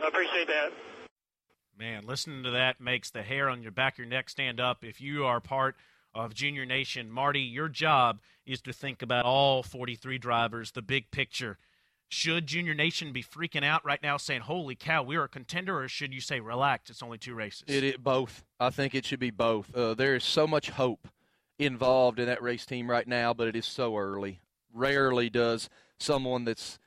I 0.03 0.07
appreciate 0.07 0.47
that. 0.47 0.71
Man, 1.77 2.05
listening 2.05 2.43
to 2.43 2.51
that 2.51 2.79
makes 2.79 3.09
the 3.09 3.23
hair 3.23 3.49
on 3.49 3.63
your 3.63 3.71
back 3.71 3.97
your 3.97 4.07
neck 4.07 4.29
stand 4.29 4.59
up. 4.59 4.83
If 4.83 5.01
you 5.01 5.25
are 5.25 5.39
part 5.39 5.75
of 6.13 6.35
Junior 6.35 6.65
Nation, 6.65 7.09
Marty, 7.09 7.41
your 7.41 7.69
job 7.69 8.19
is 8.45 8.61
to 8.61 8.73
think 8.73 9.01
about 9.01 9.25
all 9.25 9.63
43 9.63 10.17
drivers, 10.17 10.71
the 10.71 10.81
big 10.81 11.11
picture. 11.11 11.57
Should 12.09 12.47
Junior 12.47 12.75
Nation 12.75 13.11
be 13.11 13.23
freaking 13.23 13.63
out 13.63 13.83
right 13.83 14.01
now, 14.03 14.17
saying, 14.17 14.41
"Holy 14.41 14.75
cow, 14.75 15.01
we're 15.01 15.23
a 15.23 15.29
contender," 15.29 15.81
or 15.81 15.87
should 15.87 16.13
you 16.13 16.21
say, 16.21 16.39
"Relax, 16.39 16.91
it's 16.91 17.01
only 17.01 17.17
two 17.17 17.33
races"? 17.33 17.63
It, 17.67 17.83
it 17.83 18.03
both. 18.03 18.43
I 18.59 18.69
think 18.69 18.93
it 18.93 19.05
should 19.05 19.19
be 19.19 19.31
both. 19.31 19.73
Uh, 19.73 19.95
there 19.95 20.15
is 20.15 20.23
so 20.23 20.45
much 20.45 20.69
hope 20.69 21.07
involved 21.57 22.19
in 22.19 22.27
that 22.27 22.43
race 22.43 22.65
team 22.65 22.89
right 22.89 23.07
now, 23.07 23.33
but 23.33 23.47
it 23.47 23.55
is 23.55 23.65
so 23.65 23.97
early. 23.97 24.41
Rarely 24.71 25.29
does 25.29 25.69
someone 25.99 26.45
that's 26.45 26.77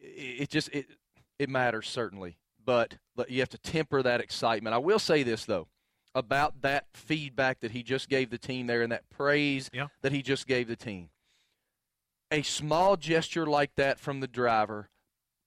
it, 0.00 0.42
it 0.42 0.48
just 0.50 0.68
it 0.70 0.86
it 1.38 1.48
matters 1.48 1.88
certainly, 1.88 2.38
but 2.64 2.98
but 3.14 3.30
you 3.30 3.38
have 3.38 3.50
to 3.50 3.58
temper 3.58 4.02
that 4.02 4.20
excitement. 4.20 4.74
I 4.74 4.78
will 4.78 4.98
say 4.98 5.22
this 5.22 5.44
though 5.44 5.68
about 6.14 6.62
that 6.62 6.86
feedback 6.92 7.60
that 7.60 7.70
he 7.70 7.82
just 7.82 8.08
gave 8.08 8.30
the 8.30 8.38
team 8.38 8.66
there 8.66 8.82
and 8.82 8.92
that 8.92 9.08
praise 9.10 9.70
Yeah. 9.72 9.86
that 10.02 10.12
he 10.12 10.22
just 10.22 10.46
gave 10.46 10.68
the 10.68 10.76
team. 10.76 11.08
A 12.30 12.42
small 12.42 12.96
gesture 12.96 13.46
like 13.46 13.74
that 13.76 13.98
from 14.00 14.20
the 14.20 14.26
driver 14.28 14.88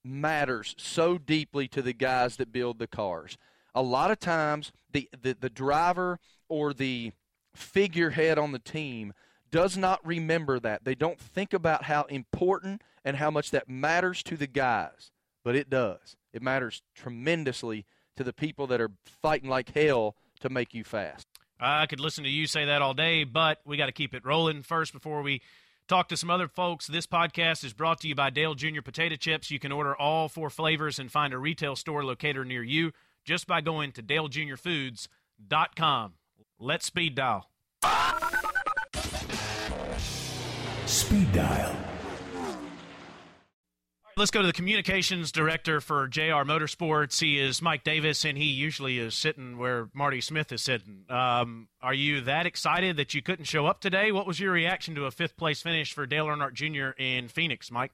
matters 0.03 0.75
so 0.77 1.17
deeply 1.17 1.67
to 1.69 1.81
the 1.81 1.93
guys 1.93 2.37
that 2.37 2.51
build 2.51 2.79
the 2.79 2.87
cars. 2.87 3.37
A 3.73 3.81
lot 3.81 4.11
of 4.11 4.19
times, 4.19 4.71
the, 4.91 5.09
the, 5.19 5.35
the 5.39 5.49
driver 5.49 6.19
or 6.47 6.73
the 6.73 7.11
figurehead 7.53 8.37
on 8.37 8.51
the 8.51 8.59
team 8.59 9.13
does 9.51 9.77
not 9.77 10.05
remember 10.05 10.59
that. 10.59 10.83
They 10.83 10.95
don't 10.95 11.19
think 11.19 11.53
about 11.53 11.83
how 11.85 12.03
important 12.03 12.81
and 13.03 13.17
how 13.17 13.31
much 13.31 13.51
that 13.51 13.67
matters 13.69 14.21
to 14.23 14.37
the 14.37 14.47
guys, 14.47 15.11
but 15.43 15.55
it 15.55 15.69
does. 15.69 16.15
It 16.33 16.41
matters 16.41 16.81
tremendously 16.95 17.85
to 18.17 18.23
the 18.23 18.33
people 18.33 18.67
that 18.67 18.81
are 18.81 18.91
fighting 19.05 19.49
like 19.49 19.73
hell 19.73 20.15
to 20.45 20.53
make 20.53 20.73
you 20.73 20.83
fast. 20.83 21.27
I 21.59 21.85
could 21.85 21.99
listen 21.99 22.23
to 22.23 22.29
you 22.29 22.47
say 22.47 22.65
that 22.65 22.81
all 22.81 22.93
day, 22.93 23.23
but 23.23 23.59
we 23.65 23.77
got 23.77 23.85
to 23.87 23.91
keep 23.91 24.13
it 24.13 24.25
rolling 24.25 24.63
first 24.63 24.93
before 24.93 25.21
we 25.21 25.41
talk 25.87 26.09
to 26.09 26.17
some 26.17 26.29
other 26.29 26.47
folks. 26.47 26.87
This 26.87 27.07
podcast 27.07 27.63
is 27.63 27.73
brought 27.73 28.01
to 28.01 28.07
you 28.07 28.15
by 28.15 28.29
Dale 28.29 28.55
Jr. 28.55 28.81
Potato 28.83 29.15
Chips. 29.15 29.51
You 29.51 29.59
can 29.59 29.71
order 29.71 29.95
all 29.95 30.29
four 30.29 30.49
flavors 30.49 30.99
and 30.99 31.11
find 31.11 31.33
a 31.33 31.37
retail 31.37 31.75
store 31.75 32.03
locator 32.03 32.43
near 32.43 32.63
you 32.63 32.91
just 33.23 33.47
by 33.47 33.61
going 33.61 33.91
to 33.93 34.03
dalejrfoods.com. 34.03 36.13
Let's 36.59 36.85
speed 36.85 37.15
dial. 37.15 37.49
Speed 40.85 41.31
Dial. 41.33 41.75
Let's 44.17 44.31
go 44.31 44.39
to 44.39 44.47
the 44.47 44.53
communications 44.53 45.29
director 45.33 45.81
for 45.81 46.07
JR 46.07 46.45
Motorsports. 46.45 47.19
He 47.19 47.37
is 47.37 47.61
Mike 47.61 47.83
Davis, 47.83 48.23
and 48.23 48.37
he 48.37 48.45
usually 48.45 48.97
is 48.97 49.13
sitting 49.13 49.57
where 49.57 49.89
Marty 49.93 50.21
Smith 50.21 50.53
is 50.53 50.61
sitting. 50.61 51.03
Um, 51.09 51.67
are 51.81 51.93
you 51.93 52.21
that 52.21 52.45
excited 52.45 52.95
that 52.95 53.13
you 53.13 53.21
couldn't 53.21 53.43
show 53.43 53.65
up 53.65 53.81
today? 53.81 54.13
What 54.13 54.25
was 54.25 54.39
your 54.39 54.53
reaction 54.53 54.95
to 54.95 55.03
a 55.03 55.11
fifth 55.11 55.35
place 55.35 55.61
finish 55.61 55.91
for 55.91 56.05
Dale 56.05 56.27
Earnhardt 56.27 56.53
Jr. 56.53 56.97
in 56.97 57.27
Phoenix, 57.27 57.69
Mike? 57.69 57.91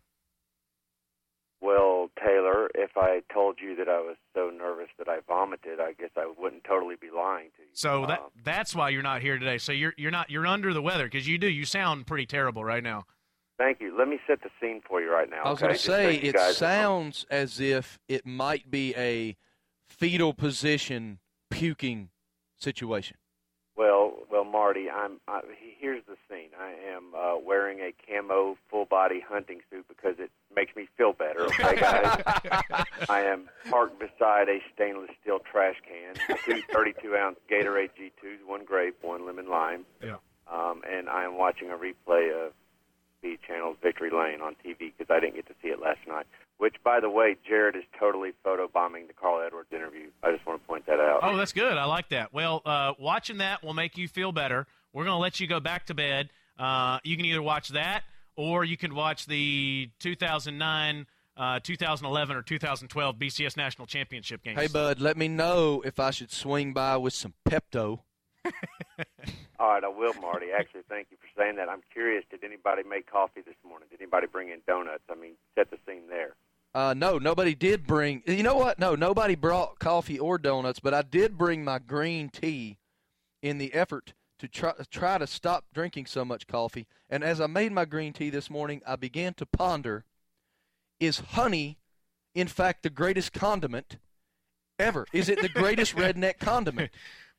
Well, 1.60 2.12
Taylor, 2.24 2.70
if 2.76 2.92
I 2.96 3.22
told 3.34 3.58
you 3.60 3.76
that 3.78 3.90
I 3.90 4.00
was 4.02 4.18
so 4.36 4.52
nervous 4.56 4.90
that 5.00 5.10
I 5.10 5.22
vomited, 5.28 5.80
I 5.80 5.94
guess 5.94 6.12
I 6.16 6.32
wouldn't 6.38 6.66
totally 6.66 6.98
be 7.02 7.10
lying 7.10 7.50
to 7.58 7.64
you. 7.64 7.70
So 7.74 8.06
that 8.06 8.20
Um, 8.20 8.26
that's 8.44 8.76
why 8.76 8.90
you're 8.90 9.02
not 9.02 9.24
here 9.24 9.40
today. 9.40 9.58
So 9.58 9.72
you're 9.72 9.96
you're 9.98 10.12
not 10.12 10.30
you're 10.30 10.46
under 10.46 10.72
the 10.72 10.84
weather 10.84 11.06
because 11.06 11.28
you 11.28 11.40
do 11.40 11.50
you 11.50 11.66
sound 11.66 12.06
pretty 12.06 12.28
terrible 12.28 12.64
right 12.64 12.84
now. 12.84 13.06
Thank 13.62 13.80
you. 13.80 13.96
Let 13.98 14.08
me 14.08 14.20
set 14.28 14.42
the 14.42 14.50
scene 14.60 14.82
for 14.88 15.02
you 15.02 15.12
right 15.12 15.30
now. 15.30 15.44
I 15.46 15.50
was 15.50 15.58
okay? 15.60 15.68
going 15.68 15.78
to 15.78 15.82
say, 15.82 16.16
it 16.16 16.34
guys 16.34 16.62
know. 16.62 16.68
sounds 16.68 17.26
as 17.30 17.60
if 17.60 18.00
it 18.08 18.26
might 18.26 18.72
be 18.72 18.96
a 18.96 19.36
fetal 19.88 20.34
position 20.34 21.20
puking 21.50 22.10
situation. 22.58 23.18
Well, 23.78 24.14
well, 24.30 24.44
Marty, 24.44 24.90
I'm. 24.90 25.20
I, 25.28 25.42
here's 25.80 26.04
the 26.06 26.16
scene. 26.30 26.50
I 26.60 26.74
am 26.94 27.14
uh, 27.18 27.40
wearing 27.40 27.80
a 27.80 27.94
camo 28.06 28.58
full 28.70 28.86
body 28.86 29.24
hunting 29.26 29.62
suit 29.72 29.86
because 29.88 30.16
it 30.20 30.30
makes 30.54 30.76
me 30.76 30.88
feel 30.98 31.14
better. 31.14 31.46
Okay, 31.46 31.80
guys. 31.80 32.22
I 33.10 33.22
am 33.22 33.50
parked 33.70 33.98
beside 33.98 34.50
a 34.50 34.60
stainless 34.76 35.10
steel 35.22 35.40
trash 35.40 35.78
can, 35.88 36.38
two 36.46 36.62
32 36.74 37.16
ounce 37.16 37.38
Gatorade 37.50 37.92
G2s, 37.98 38.46
one 38.46 38.66
grape, 38.66 38.98
one 39.02 39.26
lemon 39.26 39.50
lime. 39.50 39.86
Yeah. 40.04 40.18
Um, 40.52 40.82
and 40.88 41.10
I 41.10 41.24
am 41.24 41.38
watching 41.38 41.70
a 41.72 41.78
replay 41.78 42.30
of 42.46 42.52
B 43.22 43.38
Channel's 43.48 43.78
Victory 43.82 44.10
Lane 44.10 44.42
on 44.42 44.56
TV 44.66 44.92
because 44.98 45.08
I 45.10 45.20
didn't 45.20 45.36
get 45.36 45.48
to 45.48 45.54
see 45.62 45.70
it 45.70 45.80
last 45.80 46.00
night. 46.08 46.26
Which, 46.58 46.76
by 46.84 47.00
the 47.00 47.10
way, 47.10 47.38
Jared 47.48 47.76
is 47.76 47.84
totally 48.00 48.34
photobombing 48.46 49.08
the 49.08 49.14
Carl 49.20 49.42
Edwards 49.46 49.70
interview. 49.72 50.10
I 50.22 50.32
just 50.32 50.46
want 50.46 50.62
to 50.62 50.68
point 50.68 50.86
that 50.86 51.00
out. 51.00 51.22
Oh, 51.24 51.36
that's 51.36 51.54
good. 51.54 51.76
I 51.76 51.86
like 51.86 52.10
that. 52.10 52.34
Well, 52.34 52.62
uh, 52.66 52.94
watching 53.00 53.38
that 53.38 53.64
will 53.64 53.74
make 53.74 53.98
you 53.98 54.08
feel 54.08 54.32
better. 54.32 54.68
We're 54.94 55.06
going 55.06 55.16
to 55.16 55.22
let 55.22 55.40
you 55.40 55.48
go 55.48 55.60
back 55.60 55.88
to 55.88 55.96
bed. 55.96 56.30
Uh, 56.60 57.00
you 57.04 57.18
can 57.18 57.26
either 57.26 57.42
watch 57.42 57.70
that 57.70 58.04
or 58.36 58.64
you 58.64 58.78
can 58.78 58.94
watch 58.94 59.26
the 59.26 59.90
2009, 60.00 61.08
uh, 61.38 61.60
2011, 61.64 62.36
or 62.36 62.42
2012 62.44 63.16
BCS 63.16 63.58
National 63.58 63.88
Championship 63.88 64.44
games. 64.44 64.60
Hey, 64.60 64.68
bud, 64.68 65.00
let 65.00 65.18
me 65.18 65.28
know 65.28 65.82
if 65.86 66.00
I 66.00 66.12
should 66.12 66.32
swing 66.32 66.74
by 66.74 66.98
with 66.98 67.14
some 67.14 67.34
Pepto. 67.48 68.02
All 69.60 69.70
right, 69.70 69.84
I 69.84 69.88
will, 69.88 70.14
Marty. 70.16 70.48
Actually, 70.58 70.82
thank 70.90 71.08
you 71.12 71.18
for 71.18 71.28
saying 71.40 71.58
that. 71.58 71.70
I'm 71.70 71.82
curious. 71.94 72.24
Did 72.32 72.44
anybody 72.44 72.84
make 72.84 73.10
coffee 73.10 73.42
this 73.42 73.56
morning? 73.68 73.88
Did 73.92 74.02
anybody 74.02 74.28
bring 74.28 74.50
in 74.50 74.60
donuts? 74.68 75.04
I 75.10 75.16
mean, 75.16 75.34
set 75.56 75.70
the 75.70 75.78
scene 75.86 76.04
there. 76.10 76.36
Uh, 76.74 76.94
no, 76.96 77.18
nobody 77.18 77.54
did 77.54 77.86
bring. 77.86 78.24
You 78.26 78.44
know 78.44 78.56
what? 78.56 78.80
No, 78.80 78.96
nobody 78.96 79.36
brought 79.36 79.78
coffee 79.80 80.18
or 80.18 80.38
donuts, 80.38 80.80
but 80.80 80.94
I 80.94 81.02
did 81.02 81.38
bring 81.38 81.64
my 81.64 81.80
green 81.80 82.30
tea 82.30 82.78
in 83.42 83.58
the 83.58 83.74
effort 83.74 84.14
to 84.40 84.48
try, 84.48 84.74
try 84.90 85.18
to 85.18 85.28
stop 85.28 85.66
drinking 85.74 86.08
so 86.08 86.26
much 86.26 86.48
coffee. 86.48 86.88
And 87.10 87.24
as 87.24 87.40
I 87.40 87.48
made 87.48 87.72
my 87.72 87.86
green 87.86 88.14
tea 88.14 88.30
this 88.30 88.50
morning, 88.50 88.82
I 88.88 88.96
began 88.96 89.34
to 89.36 89.46
ponder 89.46 90.06
is 91.00 91.20
honey, 91.20 91.78
in 92.34 92.48
fact, 92.48 92.84
the 92.84 92.90
greatest 92.90 93.34
condiment 93.34 93.98
ever? 94.80 95.06
Is 95.12 95.30
it 95.30 95.42
the 95.42 95.50
greatest 95.50 95.96
redneck 95.98 96.40
condiment? 96.40 96.92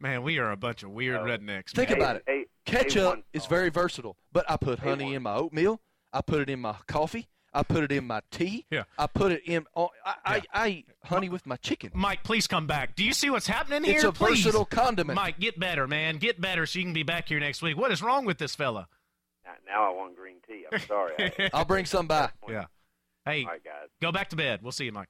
Man, 0.02 0.24
we 0.24 0.38
are 0.38 0.50
a 0.50 0.56
bunch 0.56 0.82
of 0.82 0.90
weird 0.90 1.20
oh. 1.20 1.24
rednecks. 1.24 1.70
Think 1.70 1.90
man. 1.90 1.98
about 1.98 2.22
it. 2.26 2.48
Ketchup 2.66 3.24
is 3.32 3.46
very 3.46 3.70
versatile, 3.70 4.16
but 4.32 4.44
I 4.50 4.56
put 4.56 4.80
honey 4.80 5.14
in 5.14 5.22
my 5.22 5.34
oatmeal. 5.34 5.80
I 6.12 6.22
put 6.22 6.40
it 6.40 6.50
in 6.50 6.60
my 6.60 6.74
coffee. 6.88 7.28
I 7.54 7.62
put 7.62 7.84
it 7.84 7.92
in 7.92 8.06
my 8.06 8.22
tea. 8.32 8.66
Yeah. 8.70 8.84
I 8.98 9.06
put 9.06 9.30
it 9.30 9.42
in. 9.44 9.64
Oh, 9.76 9.90
I, 10.04 10.14
I, 10.24 10.42
I 10.52 10.68
eat 10.68 10.86
honey 11.04 11.28
with 11.28 11.46
my 11.46 11.56
chicken. 11.56 11.90
Mike, 11.94 12.24
please 12.24 12.48
come 12.48 12.66
back. 12.66 12.96
Do 12.96 13.04
you 13.04 13.12
see 13.12 13.30
what's 13.30 13.46
happening 13.46 13.84
here? 13.84 13.96
It's 13.96 14.04
a 14.04 14.12
Please. 14.12 14.42
versatile 14.42 14.64
condiment. 14.64 15.16
Mike, 15.16 15.38
get 15.38 15.60
better, 15.60 15.86
man. 15.86 16.16
Get 16.16 16.40
better 16.40 16.66
so 16.66 16.78
you 16.78 16.84
can 16.86 16.94
be 16.94 17.02
back 17.04 17.28
here 17.28 17.38
next 17.38 17.62
week. 17.62 17.76
What 17.76 17.92
is 17.92 18.02
wrong 18.02 18.24
with 18.24 18.38
this 18.38 18.56
fella? 18.56 18.88
Now, 19.44 19.52
now 19.66 19.84
I 19.84 19.94
want 19.94 20.16
green 20.16 20.36
tea. 20.46 20.64
I'm 20.72 20.80
sorry. 20.80 21.12
I, 21.18 21.50
I'll 21.52 21.64
bring 21.64 21.84
some 21.84 22.06
by. 22.06 22.30
Yeah. 22.48 22.64
Hey, 23.24 23.44
All 23.44 23.50
right, 23.50 23.62
guys. 23.62 23.88
go 24.00 24.10
back 24.10 24.30
to 24.30 24.36
bed. 24.36 24.60
We'll 24.62 24.72
see 24.72 24.86
you, 24.86 24.92
Mike. 24.92 25.08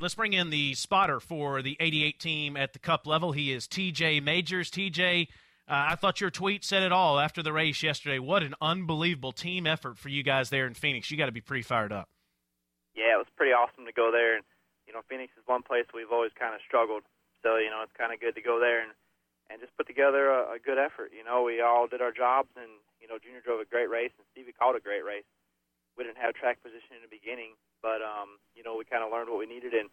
Let's 0.00 0.14
bring 0.14 0.32
in 0.32 0.48
the 0.48 0.72
spotter 0.74 1.20
for 1.20 1.60
the 1.60 1.76
88 1.78 2.18
team 2.18 2.56
at 2.56 2.72
the 2.72 2.78
cup 2.78 3.06
level. 3.06 3.32
He 3.32 3.52
is 3.52 3.68
TJ 3.68 4.22
Majors. 4.22 4.70
TJ, 4.70 5.28
uh, 5.68 5.92
I 5.92 5.94
thought 5.94 6.22
your 6.22 6.30
tweet 6.30 6.64
said 6.64 6.82
it 6.82 6.90
all 6.90 7.20
after 7.20 7.42
the 7.42 7.52
race 7.52 7.82
yesterday. 7.82 8.18
What 8.18 8.42
an 8.42 8.54
unbelievable 8.62 9.32
team 9.32 9.66
effort 9.66 9.98
for 9.98 10.08
you 10.08 10.22
guys 10.22 10.48
there 10.48 10.66
in 10.66 10.72
Phoenix. 10.72 11.10
You 11.10 11.18
got 11.18 11.26
to 11.26 11.36
be 11.36 11.42
pretty 11.42 11.62
fired 11.62 11.92
up. 11.92 12.08
yeah, 12.96 13.12
it 13.12 13.20
was 13.20 13.28
pretty 13.36 13.52
awesome 13.52 13.84
to 13.84 13.92
go 13.92 14.10
there. 14.10 14.36
And 14.36 14.44
you 14.86 14.94
know, 14.94 15.02
Phoenix 15.06 15.32
is 15.36 15.44
one 15.44 15.62
place 15.62 15.84
we've 15.92 16.10
always 16.10 16.32
kind 16.32 16.54
of 16.54 16.60
struggled. 16.66 17.02
So 17.42 17.56
you 17.60 17.68
know, 17.68 17.84
it's 17.84 17.92
kind 17.92 18.12
of 18.12 18.20
good 18.20 18.34
to 18.36 18.42
go 18.42 18.58
there 18.58 18.80
and 18.80 18.92
and 19.50 19.60
just 19.60 19.76
put 19.76 19.86
together 19.86 20.30
a, 20.30 20.56
a 20.56 20.58
good 20.58 20.78
effort. 20.78 21.12
You 21.12 21.24
know, 21.28 21.42
we 21.42 21.60
all 21.60 21.86
did 21.86 22.00
our 22.00 22.12
jobs, 22.12 22.48
and 22.56 22.72
you 23.02 23.06
know, 23.06 23.18
Junior 23.20 23.44
drove 23.44 23.60
a 23.60 23.68
great 23.68 23.90
race, 23.90 24.16
and 24.16 24.24
Stevie 24.32 24.56
called 24.56 24.76
a 24.76 24.80
great 24.80 25.04
race. 25.04 25.28
We 25.98 26.04
didn't 26.08 26.24
have 26.24 26.32
track 26.32 26.62
position 26.64 26.96
in 26.96 27.02
the 27.04 27.12
beginning, 27.12 27.52
but 27.82 28.00
um, 28.02 28.40
you 28.54 28.62
know, 28.62 28.76
we 28.76 28.84
kind 28.84 29.02
of 29.02 29.10
learned 29.10 29.28
what 29.30 29.38
we 29.38 29.46
needed 29.46 29.72
and 29.74 29.88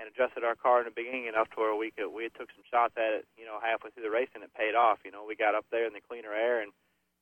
and 0.00 0.08
adjusted 0.08 0.42
our 0.42 0.56
car 0.56 0.80
in 0.80 0.86
the 0.86 0.94
beginning 0.94 1.26
enough 1.26 1.50
to 1.50 1.60
where 1.60 1.76
we 1.76 1.90
could 1.90 2.10
we 2.10 2.30
took 2.32 2.48
some 2.54 2.64
shots 2.66 2.94
at 2.96 3.12
it. 3.12 3.24
You 3.36 3.44
know, 3.44 3.58
halfway 3.62 3.90
through 3.90 4.04
the 4.04 4.14
race, 4.14 4.30
and 4.34 4.42
it 4.42 4.54
paid 4.54 4.74
off. 4.74 5.00
You 5.04 5.12
know, 5.12 5.24
we 5.26 5.36
got 5.36 5.54
up 5.54 5.66
there 5.70 5.86
in 5.86 5.92
the 5.92 6.02
cleaner 6.02 6.32
air 6.32 6.62
and. 6.62 6.72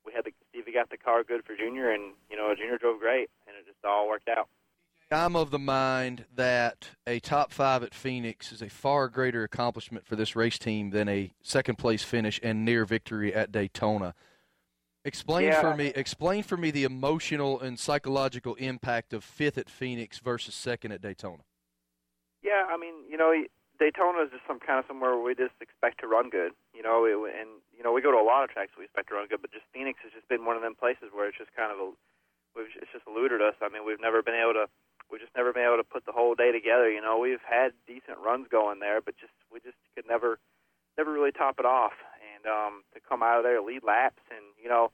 We 0.03 0.15
had 0.15 0.25
the 0.25 0.33
Stevie 0.49 0.73
got 0.73 0.89
the 0.89 0.97
car 0.97 1.23
good 1.23 1.45
for 1.45 1.55
Junior, 1.55 1.91
and 1.91 2.15
you 2.31 2.35
know 2.39 2.55
Junior 2.57 2.79
drove 2.79 3.01
great, 3.01 3.29
and 3.47 3.55
it 3.55 3.67
just 3.67 3.85
all 3.85 4.09
worked 4.09 4.31
out. 4.31 4.49
I'm 5.13 5.35
of 5.35 5.51
the 5.51 5.59
mind 5.59 6.27
that 6.37 6.91
a 7.05 7.19
top 7.19 7.51
five 7.51 7.83
at 7.83 7.93
Phoenix 7.93 8.53
is 8.53 8.63
a 8.63 8.69
far 8.69 9.09
greater 9.09 9.43
accomplishment 9.43 10.07
for 10.07 10.15
this 10.15 10.37
race 10.37 10.57
team 10.57 10.91
than 10.91 11.09
a 11.09 11.33
second 11.43 11.79
place 11.79 12.05
finish 12.05 12.39
and 12.45 12.65
near 12.65 12.85
victory 12.85 13.35
at 13.35 13.51
Daytona. 13.51 14.15
Explain 15.05 15.49
Yeah. 15.49 15.61
for 15.61 15.77
me. 15.77 15.93
Explain 15.97 16.43
for 16.43 16.57
me 16.57 16.71
the 16.71 16.85
emotional 16.85 17.59
and 17.61 17.79
psychological 17.79 18.55
impact 18.57 19.13
of 19.13 19.25
fifth 19.25 19.57
at 19.57 19.71
Phoenix 19.71 20.19
versus 20.19 20.55
second 20.55 20.93
at 20.93 21.01
Daytona. 21.01 21.43
Yeah, 22.43 22.67
I 22.69 22.77
mean, 22.77 22.95
you 23.09 23.17
know, 23.17 23.33
Daytona 23.79 24.21
is 24.25 24.31
just 24.31 24.47
some 24.47 24.61
kind 24.61 24.79
of 24.79 24.85
somewhere 24.87 25.17
where 25.17 25.25
we 25.25 25.35
just 25.35 25.55
expect 25.61 26.01
to 26.01 26.07
run 26.07 26.29
good. 26.29 26.53
You 26.75 26.83
know, 26.83 27.01
we, 27.01 27.13
and 27.13 27.49
you 27.77 27.83
know, 27.83 27.93
we 27.93 28.03
go 28.03 28.11
to 28.13 28.19
a 28.19 28.23
lot 28.25 28.45
of 28.45 28.51
tracks 28.51 28.73
we 28.77 28.85
expect 28.85 29.09
to 29.09 29.15
run 29.15 29.27
good, 29.29 29.41
but 29.41 29.51
just 29.53 29.65
Phoenix 29.73 30.01
has 30.03 30.13
just 30.13 30.29
been 30.29 30.45
one 30.45 30.57
of 30.57 30.63
them 30.63 30.75
places 30.75 31.09
where 31.13 31.29
it's 31.29 31.39
just 31.39 31.55
kind 31.57 31.73
of 31.73 31.79
a, 31.79 31.89
we've, 32.55 32.69
it's 32.77 32.93
just 32.93 33.07
eluded 33.09 33.41
us. 33.41 33.55
I 33.63 33.69
mean, 33.71 33.87
we've 33.87 34.01
never 34.01 34.23
been 34.23 34.35
able 34.37 34.53
to, 34.53 34.69
we've 35.11 35.21
just 35.21 35.35
never 35.35 35.53
been 35.53 35.65
able 35.65 35.79
to 35.79 35.85
put 35.85 36.05
the 36.05 36.13
whole 36.13 36.35
day 36.35 36.53
together. 36.53 36.91
You 36.91 37.01
know, 37.01 37.17
we've 37.19 37.41
had 37.41 37.73
decent 37.87 38.19
runs 38.21 38.49
going 38.49 38.81
there, 38.81 39.01
but 39.01 39.17
just 39.17 39.33
we 39.51 39.61
just 39.61 39.77
could 39.97 40.05
never, 40.07 40.39
never 40.99 41.11
really 41.11 41.33
top 41.33 41.57
it 41.59 41.65
off. 41.65 41.97
And 42.41 42.49
um, 42.49 42.83
to 42.95 43.01
come 43.05 43.23
out 43.23 43.37
of 43.37 43.45
there, 43.45 43.61
lead 43.61 43.85
laps, 43.85 44.25
and 44.33 44.45
you 44.57 44.69
know, 44.69 44.91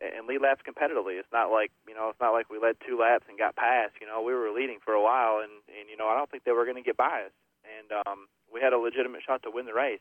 and 0.00 0.26
lead 0.26 0.40
laps 0.40 0.64
competitively. 0.64 1.20
It's 1.20 1.32
not 1.32 1.52
like 1.52 1.70
you 1.86 1.94
know, 1.94 2.08
it's 2.08 2.20
not 2.20 2.32
like 2.32 2.48
we 2.48 2.58
led 2.58 2.76
two 2.80 2.96
laps 2.96 3.26
and 3.28 3.38
got 3.38 3.56
past. 3.56 3.92
You 4.00 4.06
know, 4.06 4.22
we 4.22 4.32
were 4.32 4.50
leading 4.50 4.78
for 4.80 4.94
a 4.94 5.02
while, 5.02 5.44
and 5.44 5.52
and 5.68 5.90
you 5.90 5.96
know, 5.96 6.08
I 6.08 6.16
don't 6.16 6.30
think 6.30 6.44
they 6.44 6.56
were 6.56 6.64
going 6.64 6.80
to 6.80 6.86
get 6.86 6.96
by 6.96 7.28
us. 7.28 7.36
And 7.68 7.92
um, 8.06 8.28
we 8.48 8.60
had 8.60 8.72
a 8.72 8.78
legitimate 8.78 9.20
shot 9.20 9.42
to 9.42 9.50
win 9.52 9.66
the 9.66 9.74
race. 9.74 10.00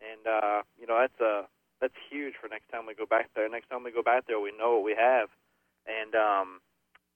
And 0.00 0.24
uh, 0.26 0.62
you 0.80 0.86
know, 0.86 0.96
that's 0.96 1.20
uh, 1.20 1.44
that's 1.80 1.94
huge 2.08 2.34
for 2.40 2.48
next 2.48 2.68
time 2.72 2.86
we 2.86 2.94
go 2.94 3.06
back 3.06 3.28
there. 3.36 3.48
Next 3.48 3.68
time 3.68 3.84
we 3.84 3.92
go 3.92 4.02
back 4.02 4.26
there, 4.26 4.40
we 4.40 4.52
know 4.56 4.80
what 4.80 4.84
we 4.84 4.96
have, 4.96 5.28
and 5.84 6.14
um, 6.14 6.60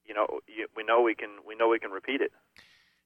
you 0.05 0.15
know, 0.15 0.41
you, 0.47 0.67
we 0.77 0.85
know 0.85 1.01
we 1.01 1.15
can 1.15 1.41
we 1.47 1.55
know 1.55 1.69
we 1.69 1.79
can 1.79 1.91
repeat 1.91 2.21
it. 2.21 2.33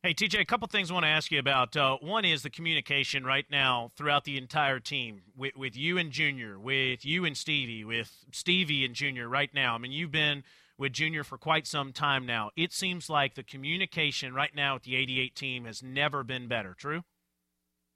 Hey, 0.04 0.12
TJ, 0.12 0.38
a 0.38 0.44
couple 0.44 0.68
things 0.68 0.90
I 0.90 0.94
want 0.94 1.04
to 1.04 1.11
ask 1.11 1.32
you 1.32 1.38
about. 1.38 1.75
Uh, 1.78 1.96
one 2.02 2.26
is 2.26 2.42
the 2.42 2.50
communication 2.50 3.25
right 3.25 3.46
now 3.50 3.90
throughout 3.96 4.25
the 4.25 4.37
entire 4.37 4.78
team 4.78 5.23
with, 5.34 5.56
with 5.56 5.75
you 5.78 5.96
and 5.96 6.11
Junior, 6.11 6.58
with 6.58 7.06
you 7.06 7.25
and 7.25 7.34
Stevie, 7.34 7.87
with 7.87 8.12
Stevie 8.30 8.84
and 8.84 8.94
Junior 8.94 9.30
right 9.30 9.49
now. 9.54 9.75
I 9.75 9.78
mean, 9.78 9.92
you've 9.92 10.11
been 10.11 10.44
with 10.76 10.92
Junior 10.92 11.25
for 11.25 11.38
quite 11.38 11.66
some 11.66 11.90
time 11.90 12.26
now. 12.26 12.50
It 12.54 12.75
seems 12.75 13.08
like 13.08 13.34
the 13.34 13.42
communication 13.42 14.34
right 14.34 14.54
now 14.54 14.75
with 14.75 14.82
the 14.82 14.94
88 14.94 15.34
team 15.34 15.64
has 15.64 15.82
never 15.82 16.23
been 16.23 16.49
better. 16.49 16.75
True? 16.75 17.04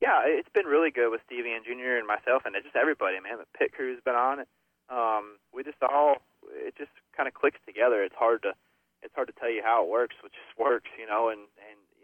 Yeah, 0.00 0.23
it's 0.25 0.49
been 0.55 0.65
really 0.65 0.91
good 0.91 1.11
with 1.11 1.21
Stevie 1.27 1.53
and 1.53 1.62
Junior 1.62 1.99
and 1.99 2.07
myself, 2.07 2.45
and 2.47 2.57
just 2.62 2.75
everybody, 2.75 3.21
man. 3.21 3.37
The 3.37 3.59
pit 3.59 3.73
crew's 3.73 4.00
been 4.03 4.15
on 4.15 4.41
it. 4.41 4.49
Um, 4.88 5.37
we 5.53 5.62
just 5.62 5.77
all 5.83 6.23
it 6.55 6.75
just 6.79 6.93
kind 7.15 7.29
of 7.29 7.35
clicks 7.35 7.59
together. 7.67 8.03
It's 8.03 8.17
hard 8.17 8.45
to 8.45 8.55
it's 9.03 9.15
hard 9.15 9.29
to 9.29 9.35
tell 9.38 9.50
you 9.50 9.62
how 9.62 9.85
it 9.85 9.91
works, 9.91 10.17
but 10.23 10.33
just 10.33 10.59
works, 10.59 10.91
you 10.99 11.07
know. 11.07 11.29
And 11.29 11.41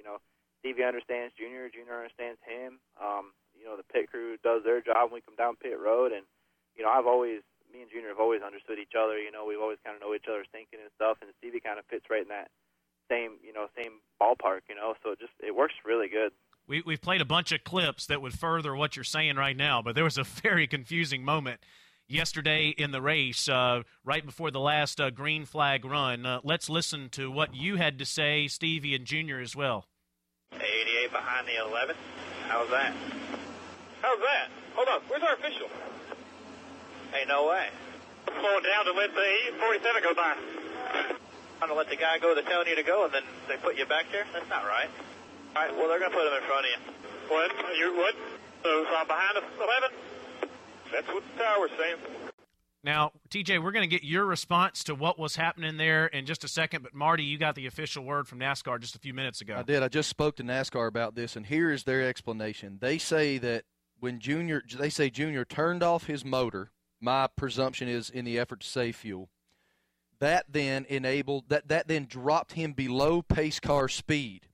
you 0.04 0.12
know, 0.12 0.20
Stevie 0.60 0.84
understands 0.84 1.32
Junior, 1.32 1.72
Junior 1.72 2.04
understands 2.04 2.36
him. 2.44 2.76
Um, 3.00 3.32
you 3.56 3.64
know, 3.64 3.80
the 3.80 3.88
pit 3.88 4.12
crew 4.12 4.36
does 4.44 4.60
their 4.60 4.84
job 4.84 5.08
when 5.08 5.24
we 5.24 5.24
come 5.24 5.36
down 5.40 5.56
pit 5.56 5.80
road, 5.80 6.12
and 6.12 6.28
you 6.76 6.84
know, 6.84 6.92
I've 6.92 7.08
always 7.08 7.40
me 7.72 7.80
and 7.80 7.90
Junior 7.90 8.12
have 8.12 8.20
always 8.20 8.44
understood 8.44 8.76
each 8.76 8.92
other. 8.92 9.16
You 9.16 9.32
know, 9.32 9.48
we've 9.48 9.60
always 9.60 9.80
kind 9.80 9.96
of 9.96 10.04
know 10.04 10.12
each 10.12 10.28
other's 10.28 10.52
thinking 10.52 10.84
and 10.84 10.92
stuff, 11.00 11.24
and 11.24 11.32
Stevie 11.40 11.64
kind 11.64 11.80
of 11.80 11.88
fits 11.88 12.04
right 12.12 12.20
in 12.20 12.28
that 12.28 12.52
same 13.08 13.40
you 13.40 13.56
know 13.56 13.72
same 13.72 14.04
ballpark. 14.20 14.68
You 14.68 14.76
know, 14.76 14.92
so 15.00 15.16
it 15.16 15.20
just 15.20 15.32
it 15.40 15.56
works 15.56 15.74
really 15.84 16.08
good. 16.12 16.36
We, 16.66 16.82
we've 16.84 17.00
played 17.00 17.20
a 17.20 17.28
bunch 17.28 17.52
of 17.52 17.64
clips 17.64 18.06
that 18.06 18.22
would 18.22 18.32
further 18.32 18.74
what 18.74 18.96
you're 18.96 19.04
saying 19.04 19.36
right 19.36 19.56
now, 19.56 19.82
but 19.82 19.94
there 19.94 20.04
was 20.04 20.16
a 20.16 20.24
very 20.44 20.66
confusing 20.66 21.24
moment 21.24 21.60
yesterday 22.08 22.68
in 22.68 22.90
the 22.90 23.02
race, 23.02 23.48
uh, 23.48 23.82
right 24.02 24.24
before 24.24 24.50
the 24.50 24.60
last 24.60 25.00
uh, 25.00 25.10
green 25.10 25.44
flag 25.44 25.84
run. 25.84 26.24
Uh, 26.24 26.40
let's 26.42 26.70
listen 26.70 27.08
to 27.10 27.30
what 27.30 27.54
you 27.54 27.76
had 27.76 27.98
to 27.98 28.06
say, 28.06 28.48
Stevie 28.48 28.94
and 28.94 29.04
Junior 29.04 29.40
as 29.40 29.54
well. 29.54 29.86
88 31.14 31.22
behind 31.22 31.46
the 31.46 31.56
11. 31.62 31.96
How's 32.48 32.70
that? 32.70 32.92
How's 34.02 34.18
that? 34.18 34.50
Hold 34.74 34.88
on. 34.88 35.00
Where's 35.08 35.22
our 35.22 35.34
official? 35.34 35.68
Hey, 37.12 37.24
no 37.28 37.46
way. 37.46 37.68
Slowing 38.26 38.64
down 38.64 38.84
to 38.86 38.92
let 38.92 39.14
the 39.14 39.30
47 39.60 40.02
go 40.02 40.14
by. 40.14 40.34
Trying 41.58 41.70
to 41.70 41.74
let 41.74 41.88
the 41.88 41.96
guy 41.96 42.18
go 42.18 42.34
that's 42.34 42.48
telling 42.48 42.68
you 42.68 42.76
to 42.76 42.82
go, 42.82 43.04
and 43.04 43.14
then 43.14 43.22
they 43.48 43.56
put 43.56 43.78
you 43.78 43.86
back 43.86 44.06
there? 44.10 44.26
That's 44.32 44.48
not 44.50 44.66
right. 44.66 44.90
All 45.56 45.62
right, 45.62 45.72
well, 45.76 45.88
they're 45.88 46.00
going 46.00 46.10
to 46.10 46.16
put 46.16 46.26
him 46.26 46.34
in 46.34 46.42
front 46.50 46.66
of 46.66 46.70
you. 46.74 46.80
What? 47.30 47.50
You 47.78 47.96
what? 47.96 48.14
So 48.62 48.84
I'm 48.96 49.06
behind 49.06 49.38
the 49.38 49.44
11? 49.62 49.90
That's 50.92 51.08
what 51.08 51.22
the 51.22 51.42
tower's 51.42 51.70
saying. 51.78 52.23
Now, 52.84 53.12
TJ, 53.30 53.62
we're 53.62 53.72
going 53.72 53.88
to 53.88 53.96
get 53.96 54.04
your 54.04 54.26
response 54.26 54.84
to 54.84 54.94
what 54.94 55.18
was 55.18 55.36
happening 55.36 55.78
there 55.78 56.06
in 56.06 56.26
just 56.26 56.44
a 56.44 56.48
second, 56.48 56.82
but 56.82 56.92
Marty, 56.92 57.24
you 57.24 57.38
got 57.38 57.54
the 57.54 57.66
official 57.66 58.04
word 58.04 58.28
from 58.28 58.38
NASCAR 58.38 58.78
just 58.78 58.94
a 58.94 58.98
few 58.98 59.14
minutes 59.14 59.40
ago. 59.40 59.56
I 59.56 59.62
did. 59.62 59.82
I 59.82 59.88
just 59.88 60.10
spoke 60.10 60.36
to 60.36 60.42
NASCAR 60.42 60.86
about 60.86 61.14
this, 61.14 61.34
and 61.34 61.46
here 61.46 61.70
is 61.70 61.84
their 61.84 62.06
explanation. 62.06 62.76
They 62.82 62.98
say 62.98 63.38
that 63.38 63.64
when 64.00 64.20
Junior, 64.20 64.62
they 64.78 64.90
say 64.90 65.08
Junior 65.08 65.46
turned 65.46 65.82
off 65.82 66.04
his 66.04 66.26
motor 66.26 66.72
my 67.00 67.26
presumption 67.26 67.88
is 67.88 68.08
in 68.08 68.24
the 68.24 68.38
effort 68.38 68.60
to 68.60 68.66
save 68.66 68.96
fuel. 68.96 69.28
That 70.20 70.46
then 70.48 70.86
enabled 70.88 71.48
that 71.48 71.68
that 71.68 71.88
then 71.88 72.06
dropped 72.06 72.52
him 72.52 72.72
below 72.72 73.20
pace 73.20 73.60
car 73.60 73.88
speed, 73.88 74.48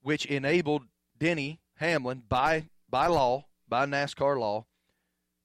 which 0.00 0.24
enabled 0.26 0.84
Denny 1.18 1.60
Hamlin 1.76 2.22
by 2.28 2.68
by 2.88 3.08
law 3.08 3.46
by 3.68 3.84
NASCAR 3.84 4.38
law 4.38 4.64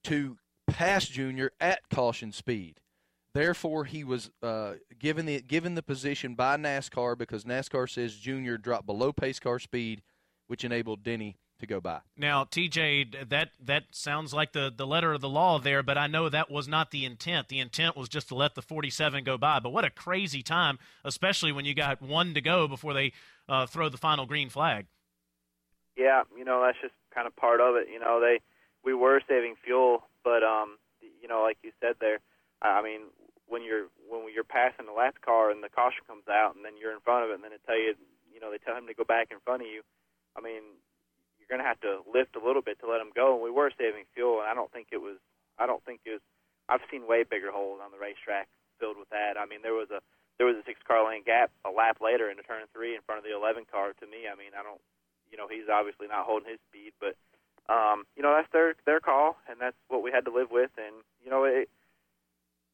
to 0.04 0.38
pass 0.66 1.06
Junior 1.06 1.52
at 1.60 1.88
caution 1.88 2.32
speed. 2.32 2.80
Therefore, 3.34 3.84
he 3.84 4.02
was 4.02 4.30
uh, 4.42 4.74
given 4.98 5.26
the 5.26 5.42
given 5.42 5.74
the 5.74 5.82
position 5.82 6.34
by 6.34 6.56
NASCAR 6.56 7.18
because 7.18 7.44
NASCAR 7.44 7.88
says 7.88 8.16
Junior 8.16 8.56
dropped 8.56 8.86
below 8.86 9.12
pace 9.12 9.38
car 9.38 9.58
speed, 9.58 10.02
which 10.46 10.64
enabled 10.64 11.02
Denny 11.02 11.36
to 11.58 11.66
go 11.66 11.80
by. 11.80 12.00
Now, 12.16 12.44
TJ, 12.44 13.28
that 13.28 13.50
that 13.62 13.84
sounds 13.90 14.32
like 14.32 14.52
the 14.52 14.72
the 14.74 14.86
letter 14.86 15.12
of 15.12 15.20
the 15.20 15.28
law 15.28 15.58
there, 15.58 15.82
but 15.82 15.98
I 15.98 16.06
know 16.06 16.28
that 16.28 16.50
was 16.50 16.66
not 16.66 16.90
the 16.90 17.04
intent. 17.04 17.48
The 17.48 17.58
intent 17.58 17.96
was 17.96 18.08
just 18.08 18.28
to 18.28 18.34
let 18.34 18.54
the 18.54 18.62
47 18.62 19.24
go 19.24 19.36
by. 19.36 19.60
But 19.60 19.70
what 19.70 19.84
a 19.84 19.90
crazy 19.90 20.42
time, 20.42 20.78
especially 21.04 21.52
when 21.52 21.64
you 21.64 21.74
got 21.74 22.00
one 22.00 22.34
to 22.34 22.40
go 22.40 22.66
before 22.68 22.94
they 22.94 23.12
uh, 23.48 23.66
throw 23.66 23.88
the 23.88 23.98
final 23.98 24.26
green 24.26 24.48
flag. 24.48 24.86
Yeah, 25.96 26.22
you 26.36 26.44
know 26.44 26.62
that's 26.64 26.78
just 26.80 26.94
kind 27.14 27.26
of 27.26 27.34
part 27.36 27.60
of 27.60 27.76
it. 27.76 27.88
You 27.92 28.00
know 28.00 28.20
they 28.20 28.40
we 28.84 28.94
were 28.94 29.20
saving 29.28 29.56
fuel, 29.64 30.04
but 30.26 30.42
um, 30.42 30.82
you 30.98 31.30
know 31.30 31.46
like 31.46 31.62
you 31.62 31.70
said 31.78 31.94
there, 32.02 32.18
I 32.58 32.82
mean 32.82 33.14
when 33.46 33.62
you're 33.62 33.86
when 34.10 34.26
you're 34.34 34.42
passing 34.42 34.90
the 34.90 34.98
last 34.98 35.22
car 35.22 35.54
and 35.54 35.62
the 35.62 35.70
caution 35.70 36.02
comes 36.02 36.26
out 36.26 36.58
and 36.58 36.66
then 36.66 36.74
you're 36.74 36.90
in 36.90 37.06
front 37.06 37.22
of 37.22 37.30
it 37.30 37.38
and 37.38 37.44
then 37.46 37.54
they 37.54 37.62
tell 37.62 37.78
you 37.78 37.94
you 38.34 38.42
know 38.42 38.50
they 38.50 38.58
tell 38.58 38.74
him 38.74 38.90
to 38.90 38.98
go 38.98 39.06
back 39.06 39.30
in 39.30 39.38
front 39.46 39.62
of 39.62 39.70
you. 39.70 39.86
I 40.34 40.42
mean 40.42 40.82
you're 41.46 41.54
going 41.54 41.62
to 41.62 41.70
have 41.70 41.78
to 41.86 42.02
lift 42.10 42.34
a 42.34 42.42
little 42.42 42.62
bit 42.62 42.82
to 42.82 42.90
let 42.90 42.98
them 42.98 43.14
go. 43.14 43.38
And 43.38 43.42
we 43.42 43.54
were 43.54 43.70
saving 43.78 44.10
fuel, 44.10 44.42
and 44.42 44.50
I 44.50 44.54
don't 44.58 44.72
think 44.74 44.90
it 44.90 44.98
was. 44.98 45.22
I 45.62 45.70
don't 45.70 45.84
think 45.86 46.02
it 46.02 46.18
was. 46.18 46.24
I've 46.66 46.82
seen 46.90 47.06
way 47.06 47.22
bigger 47.22 47.54
holes 47.54 47.78
on 47.78 47.94
the 47.94 48.02
racetrack 48.02 48.50
filled 48.82 48.98
with 48.98 49.08
that. 49.14 49.38
I 49.38 49.46
mean, 49.46 49.62
there 49.62 49.78
was 49.78 49.94
a 49.94 50.02
there 50.36 50.50
was 50.50 50.58
a 50.58 50.66
six 50.66 50.82
car 50.82 51.06
lane 51.06 51.22
gap 51.22 51.54
a 51.62 51.70
lap 51.70 52.02
later 52.02 52.26
into 52.26 52.42
turn 52.42 52.66
three 52.74 52.98
in 52.98 53.06
front 53.06 53.22
of 53.22 53.24
the 53.24 53.32
11 53.32 53.70
car. 53.70 53.94
To 53.94 54.06
me, 54.10 54.26
I 54.26 54.34
mean, 54.34 54.52
I 54.58 54.66
don't. 54.66 54.82
You 55.30 55.38
know, 55.38 55.46
he's 55.46 55.70
obviously 55.70 56.06
not 56.06 56.26
holding 56.26 56.50
his 56.50 56.62
speed, 56.70 56.94
but 56.98 57.14
um, 57.68 58.04
you 58.16 58.22
know 58.22 58.34
that's 58.34 58.50
their 58.52 58.74
their 58.84 59.00
call, 59.00 59.36
and 59.48 59.60
that's 59.60 59.76
what 59.88 60.02
we 60.02 60.10
had 60.12 60.24
to 60.26 60.32
live 60.32 60.50
with. 60.50 60.70
And 60.76 61.02
you 61.24 61.30
know, 61.30 61.44
it 61.44 61.68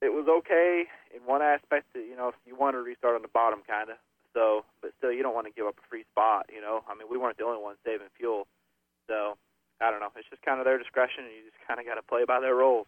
it 0.01 0.13
was 0.13 0.27
okay 0.29 0.85
in 1.15 1.23
one 1.23 1.43
aspect. 1.43 1.87
That, 1.95 2.05
you 2.09 2.17
know, 2.17 2.33
you 2.47 2.57
want 2.57 2.75
to 2.75 2.81
restart 2.81 3.15
on 3.15 3.23
the 3.23 3.29
bottom, 3.29 3.61
kind 3.67 3.91
of. 3.91 3.97
So, 4.35 4.65
but 4.81 4.93
still, 4.99 5.13
you 5.13 5.23
don't 5.23 5.35
want 5.35 5.47
to 5.47 5.53
give 5.53 5.67
up 5.67 5.77
a 5.79 5.89
free 5.89 6.05
spot. 6.11 6.47
You 6.53 6.61
know, 6.61 6.83
I 6.89 6.95
mean, 6.95 7.09
we 7.11 7.19
weren't 7.19 7.39
the 7.39 7.45
only 7.45 7.63
ones 7.63 7.79
saving 7.85 8.09
fuel. 8.19 8.47
So 9.09 9.37
I 9.81 9.91
don't 9.91 10.01
know. 10.01 10.11
It's 10.17 10.29
just 10.29 10.43
kind 10.43 10.59
of 10.59 10.65
their 10.65 10.79
discretion, 10.79 11.25
and 11.25 11.33
you 11.33 11.43
just 11.45 11.67
kind 11.67 11.81
of 11.81 11.87
got 11.87 11.95
to 11.95 12.03
play 12.03 12.25
by 12.27 12.41
their 12.41 12.55
rules. 12.55 12.87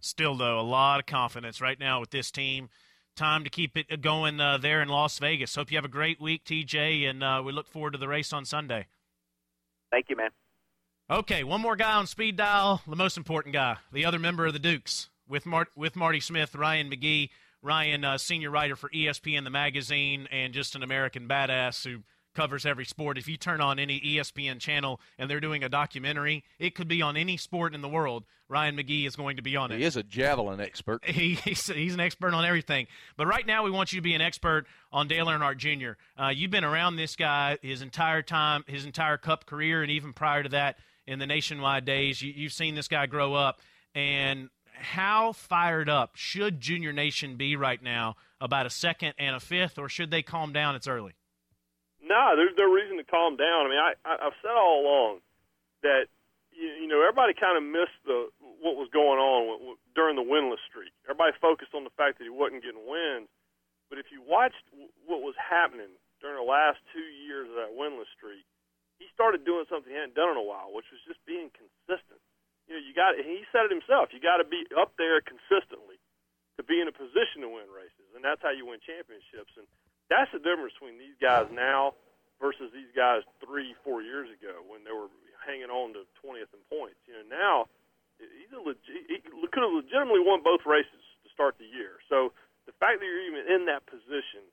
Still, 0.00 0.34
though, 0.34 0.58
a 0.58 0.62
lot 0.62 1.00
of 1.00 1.06
confidence 1.06 1.60
right 1.60 1.78
now 1.78 2.00
with 2.00 2.10
this 2.10 2.30
team. 2.30 2.68
Time 3.16 3.44
to 3.44 3.50
keep 3.50 3.76
it 3.76 4.00
going 4.00 4.40
uh, 4.40 4.56
there 4.56 4.80
in 4.80 4.88
Las 4.88 5.18
Vegas. 5.18 5.54
Hope 5.54 5.70
you 5.70 5.76
have 5.76 5.84
a 5.84 5.88
great 5.88 6.20
week, 6.20 6.44
TJ, 6.44 7.08
and 7.08 7.22
uh, 7.22 7.42
we 7.44 7.52
look 7.52 7.66
forward 7.66 7.92
to 7.92 7.98
the 7.98 8.08
race 8.08 8.32
on 8.32 8.44
Sunday. 8.44 8.86
Thank 9.90 10.06
you, 10.08 10.16
man. 10.16 10.30
Okay, 11.10 11.42
one 11.42 11.60
more 11.60 11.74
guy 11.74 11.94
on 11.94 12.06
speed 12.06 12.36
dial, 12.36 12.82
the 12.86 12.94
most 12.94 13.16
important 13.16 13.52
guy, 13.52 13.78
the 13.92 14.04
other 14.04 14.20
member 14.20 14.46
of 14.46 14.52
the 14.52 14.60
Dukes 14.60 15.08
with 15.28 15.44
Mart- 15.44 15.72
with 15.74 15.96
Marty 15.96 16.20
Smith, 16.20 16.54
Ryan 16.54 16.88
McGee. 16.88 17.30
Ryan, 17.62 18.04
uh, 18.04 18.16
senior 18.16 18.48
writer 18.48 18.76
for 18.76 18.88
ESPN 18.90 19.42
the 19.42 19.50
magazine, 19.50 20.28
and 20.30 20.54
just 20.54 20.76
an 20.76 20.84
American 20.84 21.28
badass 21.28 21.84
who 21.84 22.04
covers 22.34 22.64
every 22.64 22.84
sport. 22.84 23.18
If 23.18 23.26
you 23.26 23.36
turn 23.36 23.60
on 23.60 23.80
any 23.80 24.00
ESPN 24.00 24.60
channel 24.60 25.00
and 25.18 25.28
they're 25.28 25.40
doing 25.40 25.64
a 25.64 25.68
documentary, 25.68 26.44
it 26.60 26.76
could 26.76 26.86
be 26.86 27.02
on 27.02 27.16
any 27.16 27.36
sport 27.36 27.74
in 27.74 27.82
the 27.82 27.88
world. 27.88 28.24
Ryan 28.48 28.76
McGee 28.76 29.06
is 29.06 29.16
going 29.16 29.36
to 29.36 29.42
be 29.42 29.56
on 29.56 29.72
it. 29.72 29.78
He 29.78 29.84
is 29.84 29.96
a 29.96 30.04
javelin 30.04 30.60
expert. 30.60 31.04
He, 31.10 31.34
he's, 31.34 31.66
he's 31.66 31.94
an 31.94 32.00
expert 32.00 32.34
on 32.34 32.44
everything. 32.44 32.86
But 33.16 33.26
right 33.26 33.46
now, 33.46 33.64
we 33.64 33.70
want 33.72 33.92
you 33.92 33.98
to 33.98 34.02
be 34.02 34.14
an 34.14 34.20
expert 34.20 34.66
on 34.92 35.08
Dale 35.08 35.26
Earnhardt 35.26 35.56
Jr. 35.58 35.92
Uh, 36.16 36.28
you've 36.28 36.52
been 36.52 36.64
around 36.64 36.96
this 36.96 37.16
guy 37.16 37.58
his 37.62 37.82
entire 37.82 38.22
time, 38.22 38.64
his 38.68 38.84
entire 38.84 39.16
Cup 39.16 39.44
career, 39.44 39.82
and 39.82 39.90
even 39.90 40.12
prior 40.12 40.44
to 40.44 40.48
that 40.50 40.78
in 41.10 41.18
the 41.18 41.26
nationwide 41.26 41.84
days. 41.84 42.22
You, 42.22 42.32
you've 42.34 42.52
seen 42.52 42.76
this 42.76 42.86
guy 42.86 43.06
grow 43.06 43.34
up. 43.34 43.60
And 43.94 44.48
how 44.78 45.32
fired 45.32 45.90
up 45.90 46.14
should 46.14 46.60
Junior 46.60 46.92
Nation 46.92 47.36
be 47.36 47.56
right 47.56 47.82
now 47.82 48.14
about 48.40 48.64
a 48.64 48.70
second 48.70 49.14
and 49.18 49.34
a 49.34 49.40
fifth, 49.40 49.76
or 49.76 49.88
should 49.88 50.10
they 50.10 50.22
calm 50.22 50.52
down? 50.52 50.76
It's 50.76 50.86
early. 50.86 51.12
No, 52.00 52.32
there's 52.36 52.54
no 52.56 52.70
reason 52.70 52.96
to 52.96 53.04
calm 53.04 53.36
down. 53.36 53.66
I 53.66 53.68
mean, 53.68 53.82
I, 53.82 53.92
I 54.06 54.12
I've 54.26 54.38
said 54.40 54.54
all 54.56 54.80
along 54.86 55.18
that 55.82 56.06
you, 56.54 56.86
you 56.86 56.88
know 56.88 57.02
everybody 57.02 57.34
kind 57.34 57.58
of 57.58 57.64
missed 57.66 57.98
the 58.06 58.30
what 58.62 58.78
was 58.78 58.88
going 58.88 59.18
on 59.18 59.40
w- 59.50 59.62
w- 59.74 59.80
during 59.94 60.16
the 60.16 60.24
winless 60.24 60.62
streak. 60.70 60.94
Everybody 61.04 61.36
focused 61.42 61.74
on 61.74 61.84
the 61.84 61.92
fact 61.98 62.18
that 62.18 62.24
he 62.24 62.32
wasn't 62.32 62.62
getting 62.62 62.86
wins, 62.88 63.28
but 63.90 63.98
if 63.98 64.08
you 64.14 64.22
watched 64.24 64.64
what 65.04 65.20
was 65.20 65.34
happening 65.36 65.92
during 66.22 66.40
the 66.40 66.48
last 66.48 66.78
two 66.94 67.04
years 67.26 67.50
of 67.52 67.56
that 67.60 67.76
winless 67.76 68.08
streak, 68.16 68.46
he 69.00 69.08
started 69.16 69.48
doing 69.48 69.64
something 69.66 69.88
he 69.88 69.96
hadn't 69.96 70.14
done 70.14 70.36
in 70.36 70.38
a 70.38 70.44
while, 70.44 70.70
which 70.70 70.86
was 70.92 71.00
just 71.08 71.18
being 71.24 71.48
consistent. 71.56 72.20
You 72.68 72.76
know, 72.78 72.82
you 72.84 72.92
got 72.92 73.16
he 73.16 73.42
said 73.50 73.66
it 73.66 73.72
himself. 73.72 74.12
You 74.12 74.20
got 74.20 74.38
to 74.38 74.46
be 74.46 74.62
up 74.76 74.94
there 75.00 75.18
consistently 75.24 75.98
to 76.54 76.62
be 76.62 76.78
in 76.78 76.86
a 76.86 76.94
position 76.94 77.42
to 77.42 77.50
win 77.50 77.66
races, 77.72 78.06
and 78.14 78.20
that's 78.20 78.44
how 78.44 78.52
you 78.52 78.68
win 78.68 78.78
championships. 78.84 79.56
And 79.56 79.66
that's 80.12 80.28
the 80.30 80.38
difference 80.38 80.76
between 80.76 81.00
these 81.00 81.16
guys 81.16 81.48
now 81.50 81.96
versus 82.38 82.68
these 82.76 82.92
guys 82.92 83.24
three, 83.40 83.72
four 83.82 84.04
years 84.04 84.28
ago 84.28 84.60
when 84.68 84.84
they 84.84 84.92
were 84.92 85.08
hanging 85.44 85.72
on 85.72 85.96
to 85.96 86.04
20th 86.20 86.52
in 86.52 86.62
points. 86.68 87.00
You 87.08 87.16
know, 87.16 87.26
now 87.26 87.54
he's 88.20 88.52
a 88.52 88.60
legit, 88.60 89.08
he 89.08 89.18
could 89.24 89.64
have 89.64 89.72
legitimately 89.72 90.20
won 90.20 90.44
both 90.44 90.68
races 90.68 91.00
to 91.24 91.28
start 91.32 91.56
the 91.56 91.68
year. 91.68 92.00
So 92.12 92.36
the 92.68 92.76
fact 92.76 93.00
that 93.00 93.06
you're 93.08 93.24
even 93.24 93.48
in 93.48 93.64
that 93.72 93.88
position, 93.88 94.44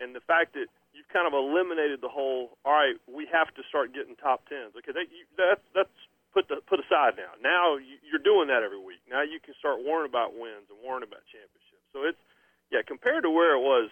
and 0.00 0.16
the 0.16 0.24
fact 0.24 0.56
that 0.56 0.72
kind 1.12 1.26
of 1.26 1.34
eliminated 1.34 2.00
the 2.00 2.08
whole, 2.08 2.56
all 2.64 2.72
right, 2.72 2.96
we 3.10 3.26
have 3.30 3.52
to 3.54 3.62
start 3.68 3.94
getting 3.94 4.16
top 4.16 4.46
tens. 4.48 4.72
Okay, 4.78 4.92
that, 4.94 5.10
you, 5.10 5.26
that's 5.36 5.62
that's 5.74 5.98
put 6.32 6.48
the, 6.48 6.62
put 6.66 6.78
aside 6.78 7.18
now. 7.18 7.34
Now 7.42 7.76
you're 7.76 8.22
doing 8.22 8.48
that 8.48 8.62
every 8.62 8.78
week. 8.78 9.02
Now 9.10 9.22
you 9.22 9.38
can 9.42 9.54
start 9.58 9.82
worrying 9.82 10.08
about 10.08 10.34
wins 10.34 10.70
and 10.70 10.78
worrying 10.82 11.06
about 11.06 11.26
championships. 11.30 11.86
So 11.92 12.06
it's 12.06 12.22
yeah, 12.70 12.80
compared 12.86 13.24
to 13.24 13.30
where 13.30 13.54
it 13.58 13.62
was 13.62 13.90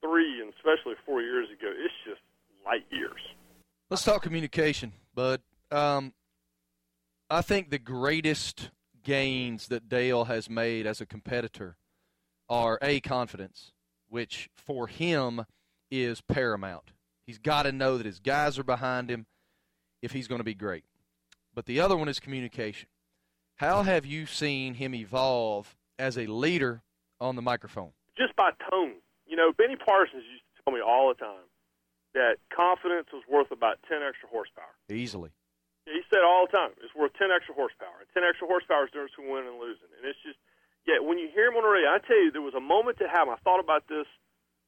three 0.00 0.40
and 0.40 0.52
especially 0.56 0.96
four 1.04 1.22
years 1.22 1.48
ago, 1.48 1.68
it's 1.68 1.94
just 2.04 2.20
light 2.64 2.84
years. 2.90 3.20
Let's 3.90 4.02
talk 4.02 4.22
communication, 4.22 4.92
bud. 5.14 5.40
Um, 5.70 6.12
I 7.30 7.42
think 7.42 7.70
the 7.70 7.78
greatest 7.78 8.70
gains 9.02 9.68
that 9.68 9.88
Dale 9.88 10.24
has 10.24 10.50
made 10.50 10.86
as 10.86 11.00
a 11.00 11.06
competitor 11.06 11.76
are 12.48 12.78
a 12.82 13.00
confidence, 13.00 13.72
which 14.08 14.48
for 14.56 14.86
him 14.86 15.44
is 15.90 16.20
paramount. 16.20 16.92
He's 17.26 17.38
got 17.38 17.64
to 17.64 17.72
know 17.72 17.96
that 17.96 18.06
his 18.06 18.20
guys 18.20 18.58
are 18.58 18.64
behind 18.64 19.10
him 19.10 19.26
if 20.02 20.12
he's 20.12 20.28
going 20.28 20.40
to 20.40 20.44
be 20.44 20.54
great. 20.54 20.84
But 21.54 21.66
the 21.66 21.80
other 21.80 21.96
one 21.96 22.08
is 22.08 22.20
communication. 22.20 22.88
How 23.56 23.82
have 23.82 24.04
you 24.04 24.26
seen 24.26 24.74
him 24.74 24.94
evolve 24.94 25.74
as 25.98 26.18
a 26.18 26.26
leader 26.26 26.82
on 27.20 27.36
the 27.36 27.42
microphone? 27.42 27.92
Just 28.16 28.36
by 28.36 28.50
tone. 28.70 29.00
You 29.26 29.36
know, 29.36 29.52
Benny 29.52 29.76
Parsons 29.76 30.22
used 30.30 30.44
to 30.44 30.62
tell 30.62 30.74
me 30.74 30.80
all 30.80 31.08
the 31.08 31.18
time 31.18 31.48
that 32.14 32.36
confidence 32.54 33.08
was 33.12 33.24
worth 33.28 33.50
about 33.50 33.78
10 33.88 33.98
extra 34.06 34.28
horsepower. 34.28 34.76
Easily. 34.88 35.30
He 35.86 36.02
said 36.10 36.20
all 36.26 36.46
the 36.46 36.52
time, 36.52 36.70
it's 36.82 36.94
worth 36.94 37.12
10 37.18 37.30
extra 37.30 37.54
horsepower. 37.54 38.04
And 38.04 38.08
10 38.12 38.24
extra 38.28 38.46
horsepower 38.46 38.84
is 38.84 38.90
the 38.92 39.00
difference 39.00 39.16
between 39.16 39.32
winning 39.32 39.56
and 39.56 39.60
losing. 39.60 39.88
And 39.96 40.04
it's 40.04 40.18
just, 40.20 40.38
yeah, 40.84 41.00
when 41.00 41.16
you 41.16 41.30
hear 41.32 41.48
him 41.48 41.56
on 41.56 41.64
the 41.64 41.72
radio, 41.72 41.94
I 41.94 41.98
tell 42.04 42.18
you, 42.18 42.30
there 42.30 42.44
was 42.44 42.58
a 42.58 42.62
moment 42.62 42.98
to 43.00 43.08
have. 43.08 43.28
I 43.28 43.40
thought 43.40 43.60
about 43.60 43.88
this 43.88 44.06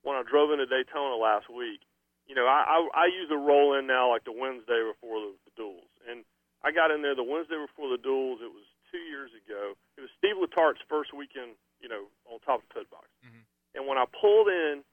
when 0.03 0.17
I 0.17 0.23
drove 0.23 0.51
into 0.53 0.67
Daytona 0.67 1.17
last 1.17 1.51
week. 1.51 1.83
You 2.27 2.37
know, 2.37 2.45
I, 2.45 2.77
I, 2.77 2.77
I 2.93 3.05
usually 3.09 3.41
roll 3.41 3.73
in 3.79 3.89
now 3.89 4.13
like 4.13 4.25
the 4.25 4.37
Wednesday 4.37 4.85
before 4.85 5.21
the, 5.21 5.33
the 5.49 5.53
duels. 5.57 5.89
And 6.05 6.29
I 6.61 6.71
got 6.71 6.93
in 6.93 7.01
there 7.01 7.17
the 7.17 7.25
Wednesday 7.25 7.57
before 7.57 7.89
the 7.89 8.01
duels. 8.01 8.45
It 8.45 8.53
was 8.53 8.69
two 8.93 9.01
years 9.09 9.33
ago. 9.33 9.73
It 9.97 10.05
was 10.05 10.13
Steve 10.21 10.37
Letarte's 10.37 10.85
first 10.89 11.17
weekend, 11.17 11.57
you 11.81 11.89
know, 11.89 12.13
on 12.29 12.41
top 12.45 12.61
of 12.61 12.69
the 12.69 12.85
pit 12.85 12.89
box. 12.93 13.09
Mm-hmm. 13.25 13.43
And 13.81 13.83
when 13.89 13.97
I 13.97 14.05
pulled 14.13 14.49
in, 14.49 14.85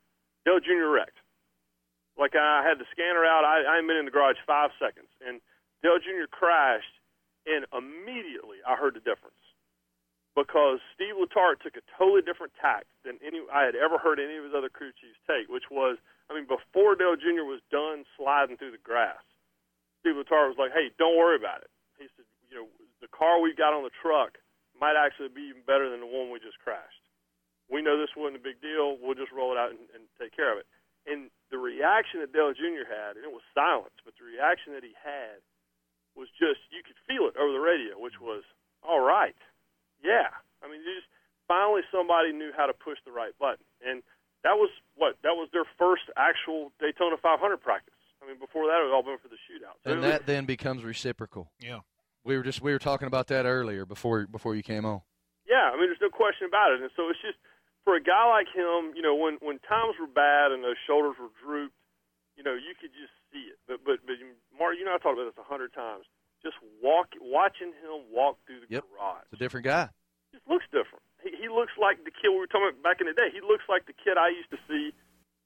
Dale 0.47 0.63
Jr. 0.63 0.87
wrecked. 0.87 1.19
Like 2.15 2.35
I 2.39 2.63
had 2.63 2.79
the 2.79 2.87
scanner 2.95 3.27
out. 3.27 3.43
I, 3.43 3.67
I 3.67 3.75
hadn't 3.75 3.91
been 3.91 3.99
in 3.99 4.07
the 4.07 4.15
garage 4.15 4.39
five 4.47 4.71
seconds. 4.79 5.11
And 5.19 5.43
Dale 5.83 5.99
Jr. 5.99 6.31
crashed, 6.31 6.95
and 7.43 7.67
immediately 7.75 8.63
I 8.63 8.79
heard 8.79 8.95
the 8.95 9.03
difference 9.03 9.35
because 10.35 10.83
Steve 10.91 11.15
Letarte 11.15 11.63
took 11.63 11.79
a 11.79 11.83
totally 11.95 12.21
different 12.21 12.51
tact 12.59 12.91
than 13.07 13.15
any 13.23 13.39
I 13.47 13.63
had 13.63 13.79
ever 13.79 13.95
heard 13.95 14.19
any 14.19 14.35
of 14.35 14.43
his 14.43 14.53
other 14.53 14.67
crew 14.67 14.91
chiefs 14.99 15.17
take, 15.23 15.47
which 15.47 15.71
was, 15.71 15.95
I 16.27 16.35
mean, 16.35 16.43
before 16.43 16.99
Dale 16.99 17.15
Jr. 17.15 17.47
was 17.47 17.63
done 17.71 18.03
sliding 18.19 18.59
through 18.59 18.75
the 18.75 18.83
grass, 18.83 19.23
Steve 20.03 20.19
Letarte 20.19 20.51
was 20.51 20.59
like, 20.59 20.75
"Hey, 20.75 20.91
don't 20.99 21.15
worry 21.15 21.39
about 21.39 21.63
it." 21.63 21.71
He 21.97 22.11
said, 22.13 22.27
"You 22.51 22.55
know, 22.61 22.67
the 22.99 23.07
car 23.07 23.39
we 23.39 23.55
got 23.55 23.73
on 23.73 23.87
the 23.87 23.95
truck 24.03 24.37
might 24.75 24.99
actually 24.99 25.31
be 25.31 25.55
even 25.55 25.63
better 25.63 25.89
than 25.89 26.03
the 26.03 26.11
one 26.11 26.29
we 26.29 26.39
just 26.43 26.59
crashed. 26.59 27.07
We 27.71 27.81
know 27.81 27.97
this 27.97 28.13
wasn't 28.15 28.37
a 28.37 28.43
big 28.43 28.59
deal. 28.61 28.99
We'll 28.99 29.15
just 29.15 29.31
roll 29.31 29.55
it 29.55 29.57
out 29.57 29.71
and, 29.71 29.87
and 29.95 30.03
take 30.19 30.35
care 30.35 30.51
of 30.51 30.59
it." 30.59 30.67
And 31.07 31.31
the 31.49 31.57
reaction 31.57 32.19
that 32.19 32.33
Dale 32.33 32.51
Jr. 32.51 32.83
had, 32.83 33.15
and 33.15 33.23
it 33.23 33.31
was 33.31 33.41
silence, 33.53 33.95
but 34.03 34.17
the 34.17 34.25
reaction 34.25 34.73
that 34.73 34.83
he 34.83 34.93
had 34.99 35.39
was 36.13 36.27
just 36.35 36.59
you 36.71 36.83
could 36.83 36.97
feel 37.07 37.27
it 37.27 37.37
over 37.37 37.53
the 37.53 37.63
radio, 37.63 37.97
which 37.97 38.19
was 38.19 38.43
all 38.83 39.01
right, 39.01 39.37
yeah. 40.05 40.29
I 40.61 40.69
mean, 40.69 40.81
just 40.85 41.09
finally 41.49 41.81
somebody 41.91 42.31
knew 42.31 42.51
how 42.55 42.65
to 42.69 42.73
push 42.73 42.97
the 43.05 43.11
right 43.11 43.33
button, 43.41 43.65
and 43.81 44.01
that 44.45 44.55
was 44.61 44.69
what 44.95 45.17
that 45.25 45.33
was 45.33 45.49
their 45.51 45.65
first 45.77 46.03
actual 46.15 46.71
Daytona 46.79 47.17
500 47.17 47.57
practice. 47.57 47.93
I 48.21 48.27
mean, 48.29 48.37
before 48.39 48.65
that, 48.69 48.77
it 48.81 48.89
had 48.89 48.93
all 48.95 49.03
been 49.03 49.17
for 49.17 49.27
the 49.27 49.41
shootout. 49.49 49.77
So 49.83 49.91
And 49.91 49.93
it 49.93 50.01
was- 50.01 50.09
that 50.13 50.25
then 50.25 50.45
becomes 50.45 50.83
reciprocal. 50.85 51.51
Yeah. 51.59 51.81
We 52.23 52.37
were 52.37 52.43
just 52.43 52.61
we 52.61 52.71
were 52.73 52.79
talking 52.81 53.05
about 53.07 53.27
that 53.33 53.45
earlier 53.45 53.85
before 53.85 54.25
before 54.25 54.55
you 54.55 54.63
came 54.63 54.85
on. 54.85 55.01
Yeah, 55.45 55.69
I 55.69 55.77
mean, 55.77 55.85
there's 55.89 56.01
no 56.01 56.09
question 56.09 56.47
about 56.49 56.73
it. 56.73 56.81
And 56.81 56.89
so 56.97 57.09
it's 57.09 57.21
just 57.21 57.37
for 57.85 57.93
a 57.93 58.01
guy 58.01 58.25
like 58.25 58.47
him, 58.49 58.93
you 58.97 59.01
know, 59.05 59.13
when 59.13 59.37
when 59.45 59.59
times 59.59 59.93
were 60.01 60.07
bad 60.09 60.51
and 60.51 60.63
those 60.63 60.77
shoulders 60.87 61.13
were 61.21 61.29
drooped, 61.37 61.75
you 62.35 62.41
know, 62.41 62.53
you 62.57 62.73
could 62.81 62.89
just 62.97 63.13
see 63.31 63.53
it. 63.53 63.57
But 63.67 63.85
but 63.85 64.01
but 64.07 64.15
Mark, 64.57 64.73
you 64.79 64.85
know, 64.85 64.95
I 64.95 64.97
talked 64.97 65.19
about 65.21 65.29
this 65.29 65.37
a 65.37 65.45
hundred 65.45 65.73
times. 65.73 66.05
Just 66.45 66.58
walk, 66.81 67.08
watching 67.19 67.73
him 67.81 68.05
walk 68.13 68.38
through 68.45 68.62
the 68.62 68.67
Yep. 68.69 68.84
garage, 68.93 69.23
It's 69.25 69.34
a 69.34 69.43
different 69.43 69.65
guy. 69.65 69.89
just 70.31 70.45
looks 70.47 70.65
different. 70.71 71.01
He, 71.23 71.31
he 71.41 71.49
looks 71.49 71.71
like 71.81 72.03
the 72.05 72.12
kid 72.12 72.29
we 72.29 72.38
were 72.38 72.45
talking 72.45 72.69
about 72.69 72.84
back 72.84 73.01
in 73.01 73.08
the 73.08 73.13
day. 73.13 73.34
He 73.34 73.41
looks 73.41 73.63
like 73.67 73.88
the 73.88 73.93
kid 73.97 74.13
I 74.17 74.29
used 74.29 74.51
to 74.51 74.60
see 74.69 74.93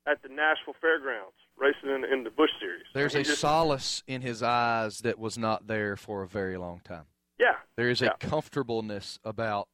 at 0.06 0.22
the 0.22 0.28
Nashville 0.28 0.76
Fairgrounds 0.82 1.38
racing 1.56 1.90
in, 1.90 2.04
in 2.04 2.24
the 2.26 2.30
Busch 2.32 2.52
Series. 2.60 2.84
There's 2.94 3.16
a 3.16 3.24
just- 3.24 3.40
solace 3.40 4.04
in 4.08 4.22
his 4.22 4.44
eyes 4.44 5.00
that 5.00 5.18
was 5.18 5.38
not 5.38 5.68
there 5.68 5.96
for 5.96 6.22
a 6.24 6.28
very 6.28 6.58
long 6.58 6.82
time. 6.84 7.06
Yeah. 7.40 7.56
There 7.78 7.90
is 7.90 8.02
Yeah. 8.02 8.10
a 8.12 8.18
comfortableness 8.18 9.20
about 9.24 9.70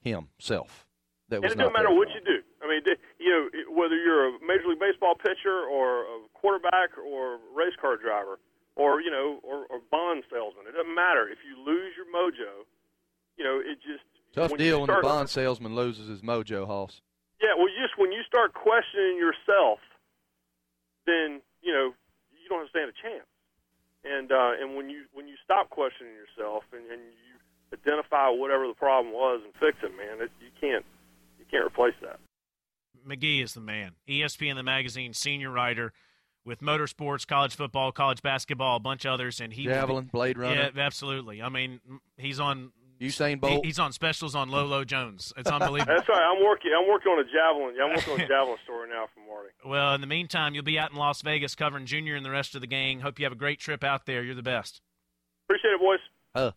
himself 0.00 0.86
that 1.28 1.36
and 1.36 1.44
was 1.44 1.52
it 1.52 1.58
not 1.58 1.72
doesn't 1.72 1.72
matter 1.82 1.94
what 1.94 2.08
you 2.10 2.20
do. 2.20 2.42
I 2.62 2.68
mean, 2.68 2.82
you 3.18 3.30
know, 3.30 3.72
whether 3.72 3.96
you're 3.96 4.28
a 4.28 4.32
Major 4.46 4.68
League 4.68 4.80
Baseball 4.80 5.14
pitcher 5.14 5.64
or 5.70 6.02
a 6.04 6.28
quarterback 6.34 6.96
or 6.98 7.34
a 7.36 7.38
race 7.54 7.74
car 7.80 7.96
driver 7.96 8.38
or 8.76 9.00
you 9.00 9.10
know, 9.10 9.40
or, 9.42 9.66
or 9.68 9.80
bond 9.90 10.24
salesman, 10.30 10.66
it 10.68 10.72
doesn't 10.72 10.94
matter. 10.94 11.28
If 11.28 11.38
you 11.44 11.58
lose 11.60 11.92
your 11.96 12.06
mojo, 12.08 12.64
you 13.36 13.44
know, 13.44 13.60
it 13.60 13.78
just 13.82 14.04
Tough 14.32 14.50
when 14.50 14.58
deal 14.58 14.80
when 14.80 14.88
the 14.88 15.00
bond 15.02 15.28
salesman 15.28 15.74
loses 15.74 16.08
his 16.08 16.22
mojo, 16.22 16.66
Hoss. 16.66 17.00
Yeah, 17.40 17.52
well, 17.56 17.68
just 17.68 17.98
when 17.98 18.12
you 18.12 18.22
start 18.26 18.54
questioning 18.54 19.18
yourself, 19.18 19.78
then 21.06 21.42
you 21.60 21.72
know 21.72 21.92
you 22.32 22.48
don't 22.48 22.68
stand 22.70 22.88
a 22.88 22.96
chance. 22.96 23.28
And 24.04 24.32
uh, 24.32 24.52
and 24.60 24.74
when 24.74 24.88
you 24.88 25.04
when 25.12 25.28
you 25.28 25.34
stop 25.44 25.68
questioning 25.70 26.14
yourself 26.14 26.64
and, 26.72 26.90
and 26.90 27.00
you 27.02 27.32
identify 27.72 28.28
whatever 28.28 28.66
the 28.66 28.74
problem 28.74 29.12
was 29.12 29.42
and 29.44 29.52
fix 29.60 29.78
it, 29.82 29.92
man, 29.96 30.24
it, 30.24 30.30
you 30.40 30.50
can't 30.58 30.84
you 31.38 31.44
can't 31.50 31.66
replace 31.66 31.94
that. 32.00 32.18
McGee 33.06 33.42
is 33.42 33.54
the 33.54 33.60
man. 33.60 33.92
ESPN 34.08 34.54
the 34.54 34.62
magazine 34.62 35.12
senior 35.12 35.50
writer 35.50 35.92
with 36.44 36.60
motorsports, 36.60 37.26
college 37.26 37.54
football, 37.54 37.92
college 37.92 38.22
basketball, 38.22 38.76
a 38.76 38.80
bunch 38.80 39.04
of 39.04 39.12
others, 39.12 39.40
and 39.40 39.52
he 39.52 39.66
will 39.66 39.74
be- 39.74 39.80
Javelin, 39.80 40.04
Blade 40.06 40.38
Runner. 40.38 40.70
Yeah, 40.74 40.82
absolutely. 40.82 41.40
I 41.42 41.48
mean, 41.48 41.80
he's 42.16 42.40
on 42.40 42.72
Usain 43.00 43.30
he- 43.30 43.34
Bolt. 43.36 43.64
he's 43.66 43.78
on 43.78 43.92
specials 43.92 44.34
on 44.34 44.48
Lolo 44.48 44.84
Jones. 44.84 45.32
It's 45.36 45.50
unbelievable. 45.50 45.94
That's 45.94 46.08
right. 46.08 46.22
I'm 46.22 46.44
working. 46.44 46.72
I'm 46.76 46.88
working 46.88 47.12
on 47.12 47.18
a 47.20 47.24
javelin. 47.24 47.76
I'm 47.82 47.90
working 47.90 48.12
on 48.14 48.20
a 48.20 48.28
javelin 48.28 48.58
story 48.64 48.88
now 48.88 49.06
for 49.14 49.20
Marty. 49.20 49.50
well, 49.64 49.94
in 49.94 50.00
the 50.00 50.06
meantime, 50.06 50.54
you'll 50.54 50.64
be 50.64 50.78
out 50.78 50.90
in 50.90 50.96
Las 50.96 51.22
Vegas 51.22 51.54
covering 51.54 51.86
Junior 51.86 52.14
and 52.16 52.24
the 52.24 52.30
rest 52.30 52.54
of 52.54 52.60
the 52.60 52.66
gang. 52.66 53.00
Hope 53.00 53.18
you 53.18 53.24
have 53.24 53.32
a 53.32 53.36
great 53.36 53.58
trip 53.60 53.82
out 53.84 54.06
there. 54.06 54.22
You're 54.22 54.34
the 54.34 54.42
best. 54.42 54.80
Appreciate 55.48 55.72
it, 55.72 55.80
boys. 55.80 55.98
Uh. 56.34 56.52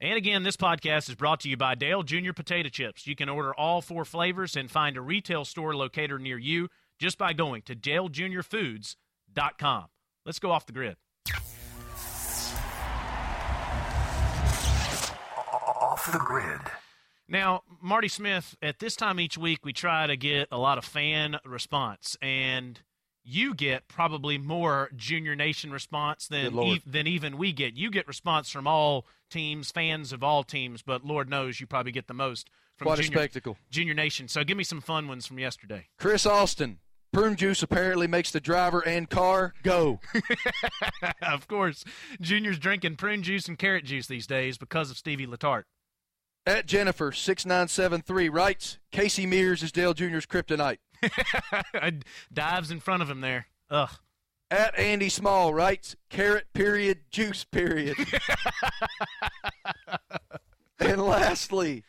And 0.00 0.16
again, 0.16 0.44
this 0.44 0.56
podcast 0.56 1.10
is 1.10 1.14
brought 1.14 1.40
to 1.40 1.48
you 1.50 1.58
by 1.58 1.74
Dale 1.74 2.02
Junior 2.02 2.32
Potato 2.32 2.70
Chips. 2.70 3.06
You 3.06 3.14
can 3.14 3.28
order 3.28 3.54
all 3.54 3.82
four 3.82 4.06
flavors 4.06 4.56
and 4.56 4.70
find 4.70 4.96
a 4.96 5.00
retail 5.02 5.44
store 5.44 5.76
locator 5.76 6.18
near 6.18 6.38
you 6.38 6.70
just 7.00 7.18
by 7.18 7.32
going 7.32 7.62
to 7.62 7.74
dalejuniorfoods.com. 7.74 9.86
Let's 10.26 10.38
go 10.38 10.50
off 10.52 10.66
the 10.66 10.72
grid. 10.72 10.96
Off 15.80 16.12
the 16.12 16.18
grid. 16.18 16.60
Now, 17.26 17.62
Marty 17.80 18.08
Smith, 18.08 18.54
at 18.60 18.80
this 18.80 18.96
time 18.96 19.18
each 19.18 19.38
week, 19.38 19.64
we 19.64 19.72
try 19.72 20.06
to 20.06 20.16
get 20.16 20.48
a 20.50 20.58
lot 20.58 20.78
of 20.78 20.84
fan 20.84 21.38
response, 21.44 22.16
and 22.20 22.80
you 23.22 23.54
get 23.54 23.86
probably 23.88 24.36
more 24.36 24.90
Junior 24.96 25.36
Nation 25.36 25.70
response 25.70 26.26
than 26.26 26.58
e- 26.58 26.82
than 26.84 27.06
even 27.06 27.38
we 27.38 27.52
get. 27.52 27.74
You 27.74 27.90
get 27.90 28.08
response 28.08 28.50
from 28.50 28.66
all 28.66 29.06
teams, 29.30 29.70
fans 29.70 30.12
of 30.12 30.24
all 30.24 30.42
teams, 30.42 30.82
but 30.82 31.04
Lord 31.04 31.30
knows 31.30 31.60
you 31.60 31.66
probably 31.66 31.92
get 31.92 32.08
the 32.08 32.14
most 32.14 32.50
from 32.76 32.86
Quite 32.86 32.98
a 32.98 33.04
spectacle. 33.04 33.56
Junior 33.70 33.94
Nation. 33.94 34.26
So 34.26 34.42
give 34.42 34.56
me 34.56 34.64
some 34.64 34.80
fun 34.80 35.06
ones 35.06 35.26
from 35.26 35.38
yesterday. 35.38 35.86
Chris 35.98 36.26
Austin. 36.26 36.78
Prune 37.12 37.34
juice 37.34 37.62
apparently 37.62 38.06
makes 38.06 38.30
the 38.30 38.40
driver 38.40 38.80
and 38.86 39.10
car 39.10 39.54
go. 39.62 40.00
of 41.22 41.48
course, 41.48 41.84
Junior's 42.20 42.58
drinking 42.58 42.96
prune 42.96 43.22
juice 43.22 43.48
and 43.48 43.58
carrot 43.58 43.84
juice 43.84 44.06
these 44.06 44.26
days 44.26 44.58
because 44.58 44.90
of 44.90 44.96
Stevie 44.96 45.26
Letarte. 45.26 45.64
At 46.46 46.66
Jennifer 46.66 47.12
six 47.12 47.44
nine 47.44 47.68
seven 47.68 48.00
three 48.00 48.28
writes 48.28 48.78
Casey 48.92 49.26
Mears 49.26 49.62
is 49.62 49.72
Dale 49.72 49.92
Jr.'s 49.92 50.26
kryptonite. 50.26 50.78
Dives 52.32 52.70
in 52.70 52.80
front 52.80 53.02
of 53.02 53.10
him 53.10 53.20
there. 53.20 53.46
Ugh. 53.70 53.90
At 54.50 54.78
Andy 54.78 55.08
Small 55.08 55.52
writes 55.52 55.96
carrot 56.08 56.46
period 56.54 57.00
juice 57.10 57.44
period. 57.44 57.96
and 60.80 61.02
lastly, 61.02 61.84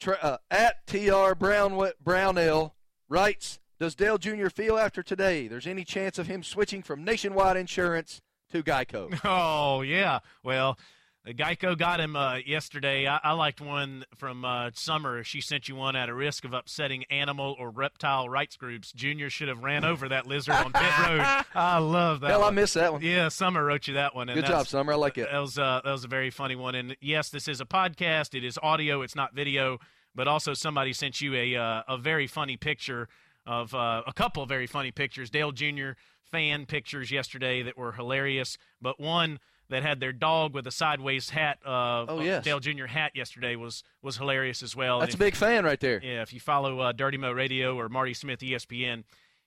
tra- 0.00 0.18
uh, 0.20 0.36
at 0.50 0.86
Tr 0.86 1.34
Brown 1.34 1.90
Brownell 2.02 2.74
writes 3.08 3.58
Does 3.78 3.94
Dale 3.94 4.18
Jr. 4.18 4.48
feel 4.48 4.76
after 4.76 5.02
today 5.02 5.46
there's 5.46 5.66
any 5.66 5.84
chance 5.84 6.18
of 6.18 6.26
him 6.26 6.42
switching 6.42 6.82
from 6.82 7.04
Nationwide 7.04 7.56
Insurance 7.56 8.20
to 8.50 8.62
Geico? 8.62 9.18
Oh 9.24 9.82
yeah. 9.82 10.18
Well, 10.42 10.78
Geico 11.26 11.78
got 11.78 12.00
him 12.00 12.16
uh, 12.16 12.36
yesterday. 12.36 13.06
I, 13.06 13.20
I 13.22 13.32
liked 13.32 13.60
one 13.60 14.04
from 14.16 14.44
uh, 14.44 14.70
Summer. 14.74 15.22
She 15.22 15.40
sent 15.40 15.68
you 15.68 15.76
one 15.76 15.94
at 15.94 16.08
a 16.08 16.14
risk 16.14 16.44
of 16.44 16.54
upsetting 16.54 17.04
animal 17.10 17.54
or 17.58 17.70
reptile 17.70 18.28
rights 18.28 18.56
groups. 18.56 18.92
Junior 18.92 19.28
should 19.30 19.48
have 19.48 19.62
ran 19.62 19.84
over 19.84 20.08
that 20.08 20.26
lizard 20.26 20.54
on 20.54 20.72
pit 20.72 20.98
road. 21.06 21.20
I 21.54 21.78
love 21.78 22.20
that. 22.20 22.30
Hell, 22.30 22.42
I 22.42 22.46
one. 22.46 22.54
missed 22.54 22.74
that 22.74 22.92
one. 22.92 23.02
Yeah, 23.02 23.28
Summer 23.28 23.64
wrote 23.64 23.86
you 23.86 23.94
that 23.94 24.14
one. 24.14 24.28
And 24.28 24.36
Good 24.40 24.46
job, 24.46 24.66
Summer. 24.66 24.94
I 24.94 24.96
like 24.96 25.18
it. 25.18 25.28
That 25.30 25.38
was 25.38 25.58
uh, 25.58 25.82
that 25.84 25.92
was 25.92 26.04
a 26.04 26.08
very 26.08 26.30
funny 26.30 26.56
one. 26.56 26.74
And 26.74 26.96
yes, 27.00 27.28
this 27.28 27.46
is 27.46 27.60
a 27.60 27.66
podcast. 27.66 28.34
It 28.34 28.44
is 28.44 28.58
audio. 28.62 29.02
It's 29.02 29.14
not 29.14 29.34
video. 29.34 29.78
But 30.14 30.26
also, 30.26 30.54
somebody 30.54 30.92
sent 30.94 31.20
you 31.20 31.34
a 31.34 31.54
uh, 31.54 31.82
a 31.86 31.98
very 31.98 32.26
funny 32.26 32.56
picture 32.56 33.08
of 33.48 33.74
uh, 33.74 34.02
a 34.06 34.12
couple 34.12 34.42
of 34.42 34.48
very 34.48 34.66
funny 34.66 34.92
pictures. 34.92 35.30
Dale 35.30 35.50
Jr. 35.50 35.90
fan 36.22 36.66
pictures 36.66 37.10
yesterday 37.10 37.62
that 37.62 37.76
were 37.76 37.92
hilarious. 37.92 38.58
But 38.80 39.00
one 39.00 39.40
that 39.70 39.82
had 39.82 40.00
their 40.00 40.12
dog 40.12 40.54
with 40.54 40.66
a 40.66 40.70
sideways 40.70 41.30
hat. 41.30 41.58
Uh, 41.64 42.04
Oh, 42.08 42.18
uh, 42.18 42.22
yes. 42.22 42.44
Dale 42.44 42.60
Jr. 42.60 42.86
hat 42.86 43.12
yesterday 43.14 43.56
was 43.56 43.82
was 44.02 44.16
hilarious 44.18 44.62
as 44.62 44.76
well. 44.76 45.00
That's 45.00 45.14
a 45.14 45.18
big 45.18 45.34
fan 45.34 45.64
right 45.64 45.80
there. 45.80 46.00
Yeah, 46.02 46.22
if 46.22 46.32
you 46.32 46.40
follow 46.40 46.80
uh, 46.80 46.92
Dirty 46.92 47.16
Mo 47.18 47.32
Radio 47.32 47.76
or 47.76 47.88
Marty 47.88 48.14
Smith 48.14 48.40
ESPN, 48.40 49.04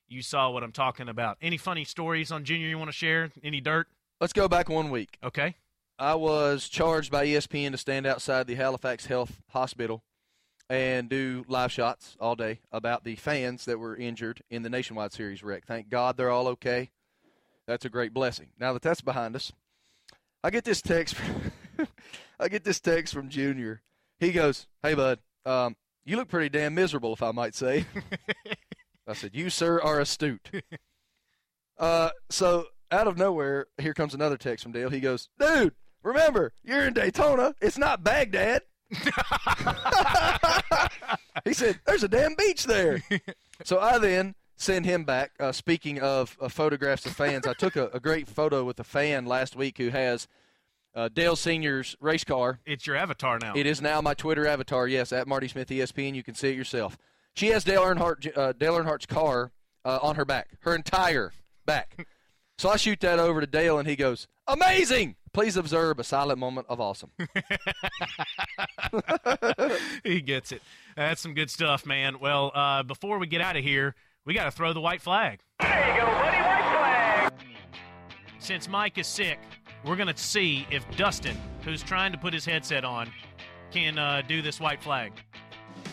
you 0.07 0.21
saw 0.21 0.49
what 0.49 0.63
I'm 0.63 0.71
talking 0.71 1.07
about. 1.07 1.37
Any 1.41 1.57
funny 1.57 1.83
stories 1.85 2.31
on 2.31 2.43
Junior 2.43 2.67
you 2.67 2.77
want 2.77 2.89
to 2.89 2.95
share? 2.95 3.31
Any 3.43 3.61
dirt? 3.61 3.87
Let's 4.19 4.33
go 4.33 4.47
back 4.47 4.69
one 4.69 4.89
week. 4.91 5.17
Okay. 5.23 5.55
I 5.97 6.15
was 6.15 6.67
charged 6.67 7.11
by 7.11 7.25
ESPN 7.27 7.71
to 7.71 7.77
stand 7.77 8.05
outside 8.07 8.47
the 8.47 8.55
Halifax 8.55 9.05
Health 9.05 9.39
Hospital 9.49 10.03
and 10.71 11.09
do 11.09 11.43
live 11.49 11.69
shots 11.69 12.15
all 12.21 12.33
day 12.33 12.61
about 12.71 13.03
the 13.03 13.17
fans 13.17 13.65
that 13.65 13.77
were 13.77 13.93
injured 13.93 14.41
in 14.49 14.63
the 14.63 14.69
Nationwide 14.69 15.11
Series 15.11 15.43
wreck. 15.43 15.65
Thank 15.65 15.89
God 15.89 16.15
they're 16.15 16.29
all 16.29 16.47
okay. 16.47 16.91
That's 17.67 17.83
a 17.83 17.89
great 17.89 18.13
blessing. 18.13 18.47
Now 18.57 18.71
that 18.71 18.81
that's 18.81 19.01
behind 19.01 19.35
us, 19.35 19.51
I 20.41 20.49
get 20.49 20.63
this 20.63 20.81
text. 20.81 21.15
I 22.39 22.47
get 22.47 22.63
this 22.63 22.79
text 22.79 23.13
from 23.13 23.27
Junior. 23.27 23.81
He 24.17 24.31
goes, 24.31 24.67
"Hey, 24.81 24.93
bud, 24.93 25.19
um, 25.45 25.75
you 26.05 26.15
look 26.15 26.29
pretty 26.29 26.47
damn 26.47 26.73
miserable, 26.73 27.11
if 27.11 27.21
I 27.21 27.31
might 27.31 27.53
say." 27.53 27.85
I 29.07 29.11
said, 29.11 29.31
"You, 29.35 29.49
sir, 29.49 29.81
are 29.81 29.99
astute." 29.99 30.63
Uh, 31.77 32.11
so 32.29 32.67
out 32.91 33.07
of 33.07 33.17
nowhere, 33.17 33.67
here 33.77 33.93
comes 33.93 34.13
another 34.13 34.37
text 34.37 34.63
from 34.63 34.71
Dale. 34.71 34.89
He 34.89 35.01
goes, 35.01 35.27
"Dude, 35.37 35.73
remember, 36.01 36.53
you're 36.63 36.87
in 36.87 36.93
Daytona. 36.93 37.55
It's 37.59 37.77
not 37.77 38.05
Baghdad." 38.05 38.61
he 41.45 41.53
said, 41.53 41.79
"There's 41.85 42.03
a 42.03 42.07
damn 42.07 42.35
beach 42.35 42.65
there." 42.65 43.03
so 43.63 43.79
I 43.79 43.97
then 43.97 44.35
send 44.55 44.85
him 44.85 45.03
back. 45.03 45.31
Uh, 45.39 45.51
speaking 45.51 45.99
of 45.99 46.37
uh, 46.39 46.47
photographs 46.47 47.05
of 47.05 47.13
fans, 47.13 47.47
I 47.47 47.53
took 47.53 47.75
a, 47.75 47.87
a 47.87 47.99
great 47.99 48.27
photo 48.27 48.63
with 48.63 48.79
a 48.79 48.83
fan 48.83 49.25
last 49.25 49.55
week 49.55 49.77
who 49.77 49.89
has 49.89 50.27
uh, 50.95 51.09
Dale 51.09 51.35
Senior's 51.35 51.95
race 51.99 52.23
car. 52.23 52.59
It's 52.65 52.85
your 52.85 52.95
avatar 52.95 53.39
now. 53.39 53.53
It 53.55 53.65
is 53.65 53.81
now 53.81 54.01
my 54.01 54.13
Twitter 54.13 54.47
avatar. 54.47 54.87
Yes, 54.87 55.11
at 55.11 55.27
Marty 55.27 55.47
Smith 55.47 55.69
ESPN. 55.69 56.15
You 56.15 56.23
can 56.23 56.35
see 56.35 56.49
it 56.49 56.55
yourself. 56.55 56.97
She 57.33 57.47
has 57.47 57.63
Dale 57.63 57.81
Earnhardt, 57.81 58.37
uh, 58.37 58.53
Dale 58.53 58.75
Earnhardt's 58.75 59.05
car 59.05 59.51
uh, 59.85 59.99
on 60.01 60.15
her 60.15 60.25
back, 60.25 60.57
her 60.61 60.75
entire 60.75 61.31
back. 61.65 62.05
So 62.57 62.69
I 62.69 62.77
shoot 62.77 62.99
that 62.99 63.19
over 63.19 63.41
to 63.41 63.47
Dale, 63.47 63.79
and 63.79 63.87
he 63.87 63.95
goes, 63.95 64.27
"Amazing! 64.47 65.15
Please 65.33 65.57
observe 65.57 65.99
a 65.99 66.03
silent 66.03 66.39
moment 66.39 66.67
of 66.69 66.79
awesome." 66.79 67.11
he 70.03 70.21
gets 70.21 70.51
it. 70.51 70.61
That's 70.95 71.21
some 71.21 71.33
good 71.33 71.49
stuff, 71.49 71.85
man. 71.85 72.19
Well, 72.19 72.51
uh, 72.53 72.83
before 72.83 73.17
we 73.17 73.27
get 73.27 73.41
out 73.41 73.57
of 73.57 73.63
here, 73.63 73.95
we 74.25 74.33
got 74.33 74.45
to 74.45 74.51
throw 74.51 74.73
the 74.73 74.81
white 74.81 75.01
flag. 75.01 75.39
There 75.59 75.95
you 75.95 76.01
go, 76.01 76.05
buddy. 76.05 76.37
White 76.37 76.73
flag. 76.73 77.33
Since 78.39 78.67
Mike 78.67 78.97
is 78.97 79.07
sick, 79.07 79.39
we're 79.85 79.95
going 79.95 80.13
to 80.13 80.17
see 80.17 80.67
if 80.69 80.85
Dustin, 80.97 81.37
who's 81.63 81.81
trying 81.81 82.11
to 82.11 82.17
put 82.17 82.33
his 82.33 82.45
headset 82.45 82.83
on, 82.85 83.09
can 83.71 83.97
uh, 83.97 84.21
do 84.27 84.41
this 84.41 84.59
white 84.59 84.83
flag. 84.83 85.13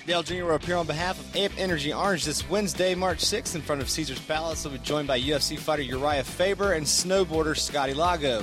Dale 0.09 0.23
Jr. 0.23 0.45
will 0.47 0.55
appear 0.55 0.77
on 0.77 0.87
behalf 0.87 1.21
of 1.21 1.37
AMP 1.37 1.53
Energy 1.59 1.93
Orange 1.93 2.25
this 2.25 2.49
Wednesday, 2.49 2.95
March 2.95 3.19
6th, 3.19 3.55
in 3.55 3.61
front 3.61 3.83
of 3.83 3.91
Caesar's 3.91 4.19
Palace. 4.19 4.63
He'll 4.63 4.73
be 4.73 4.79
joined 4.79 5.07
by 5.07 5.21
UFC 5.21 5.59
fighter 5.59 5.83
Uriah 5.83 6.25
Faber 6.25 6.73
and 6.73 6.87
snowboarder 6.87 7.55
Scotty 7.55 7.93
Lago. 7.93 8.43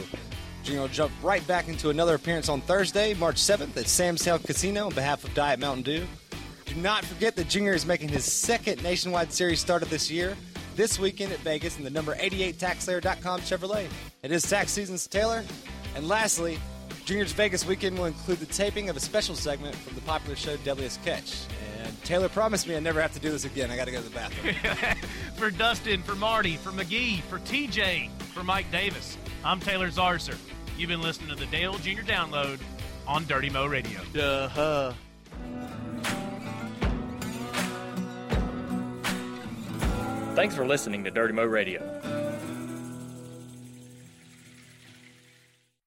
Jr. 0.62 0.82
will 0.82 0.88
jump 0.90 1.12
right 1.24 1.46
back 1.48 1.68
into 1.68 1.90
another 1.90 2.14
appearance 2.14 2.50
on 2.50 2.62
Thursday, 2.62 3.16
March 3.16 3.38
7th, 3.38 3.76
at 3.78 3.88
Sam's 3.88 4.24
Town 4.24 4.38
Casino 4.38 4.86
on 4.86 4.94
behalf 4.94 5.24
of 5.24 5.34
Diet 5.34 5.60
Mountain 5.60 5.82
Dew. 5.82 6.06
Do 6.68 6.76
not 6.76 7.04
forget 7.04 7.36
that 7.36 7.50
Jr. 7.50 7.72
is 7.72 7.88
making 7.88 8.10
his 8.10 8.32
second 8.32 8.84
nationwide 8.84 9.34
series 9.34 9.60
start 9.60 9.82
of 9.82 9.90
this 9.90 10.12
year, 10.12 10.38
this 10.76 11.00
weekend 11.00 11.34
at 11.34 11.40
Vegas 11.40 11.80
in 11.80 11.84
the 11.84 11.90
number 11.90 12.16
88 12.20 12.60
TaxSlayer.com 12.60 13.42
Chevrolet. 13.42 13.88
It 14.22 14.32
is 14.32 14.48
tax 14.48 14.72
season, 14.72 14.98
Taylor. 15.10 15.44
And 15.96 16.08
lastly, 16.08 16.60
Junior's 17.06 17.34
Vegas 17.34 17.68
weekend 17.68 18.00
will 18.00 18.06
include 18.06 18.40
the 18.40 18.48
taping 18.48 18.90
of 18.90 18.98
a 18.98 19.00
special 19.00 19.36
segment 19.36 19.76
from 19.76 19.94
the 19.94 20.02
popular 20.02 20.36
show 20.36 20.58
Deadliest 20.58 21.04
Catch. 21.06 21.46
And 21.84 22.04
Taylor 22.04 22.30
promised 22.30 22.68
me 22.68 22.76
I'd 22.76 22.82
never 22.82 23.00
have 23.00 23.14
to 23.14 23.20
do 23.20 23.30
this 23.30 23.46
again. 23.46 23.70
I 23.70 23.76
got 23.76 23.86
to 23.86 23.92
go 23.92 24.02
to 24.02 24.04
the 24.04 24.10
bathroom. 24.10 24.56
for 25.36 25.52
Dustin, 25.52 26.02
for 26.02 26.16
Marty, 26.16 26.58
for 26.58 26.72
McGee, 26.72 27.22
for 27.22 27.38
TJ, 27.40 28.10
for 28.34 28.44
Mike 28.44 28.72
Davis, 28.72 29.20
I'm 29.44 29.60
Taylor 29.60 29.90
Zarzour. 29.90 30.36
You've 30.80 30.90
been 30.90 31.04
listening 31.04 31.30
to 31.30 31.36
the 31.36 31.46
Dale 31.46 31.76
Jr. 31.76 32.02
Download 32.02 32.60
on 33.08 33.26
Dirty 33.26 33.52
Mo 33.52 33.68
Radio. 33.68 34.00
Uh-huh. 34.20 34.94
Thanks 40.34 40.56
for 40.56 40.66
listening 40.66 41.04
to 41.04 41.12
Dirty 41.12 41.34
Mo 41.34 41.46
Radio. 41.46 41.95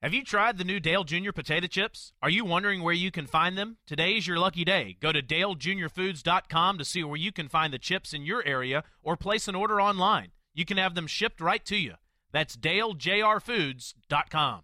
Have 0.01 0.15
you 0.15 0.23
tried 0.23 0.59
the 0.59 0.65
new 0.65 0.79
Dale 0.79 1.03
Jr. 1.03 1.33
potato 1.33 1.67
chips? 1.67 2.13
Are 2.23 2.31
you 2.31 2.45
wondering 2.45 2.85
where 2.85 2.95
you 2.95 3.11
can 3.11 3.27
find 3.27 3.59
them? 3.59 3.79
Today 3.85 4.13
is 4.13 4.29
your 4.29 4.39
lucky 4.39 4.65
day. 4.65 4.97
Go 5.01 5.11
to 5.11 5.21
dalejrfoods.com 5.21 6.79
to 6.79 6.85
see 6.85 7.03
where 7.03 7.17
you 7.17 7.33
can 7.33 7.49
find 7.49 7.73
the 7.73 7.81
chips 7.81 8.13
in 8.13 8.23
your 8.23 8.47
area 8.47 8.85
or 9.03 9.17
place 9.17 9.49
an 9.49 9.57
order 9.57 9.81
online. 9.81 10.29
You 10.55 10.65
can 10.65 10.77
have 10.77 10.95
them 10.95 11.09
shipped 11.09 11.41
right 11.41 11.65
to 11.65 11.77
you. 11.77 11.95
That's 12.31 12.57
dalejrfoods.com. 12.57 14.61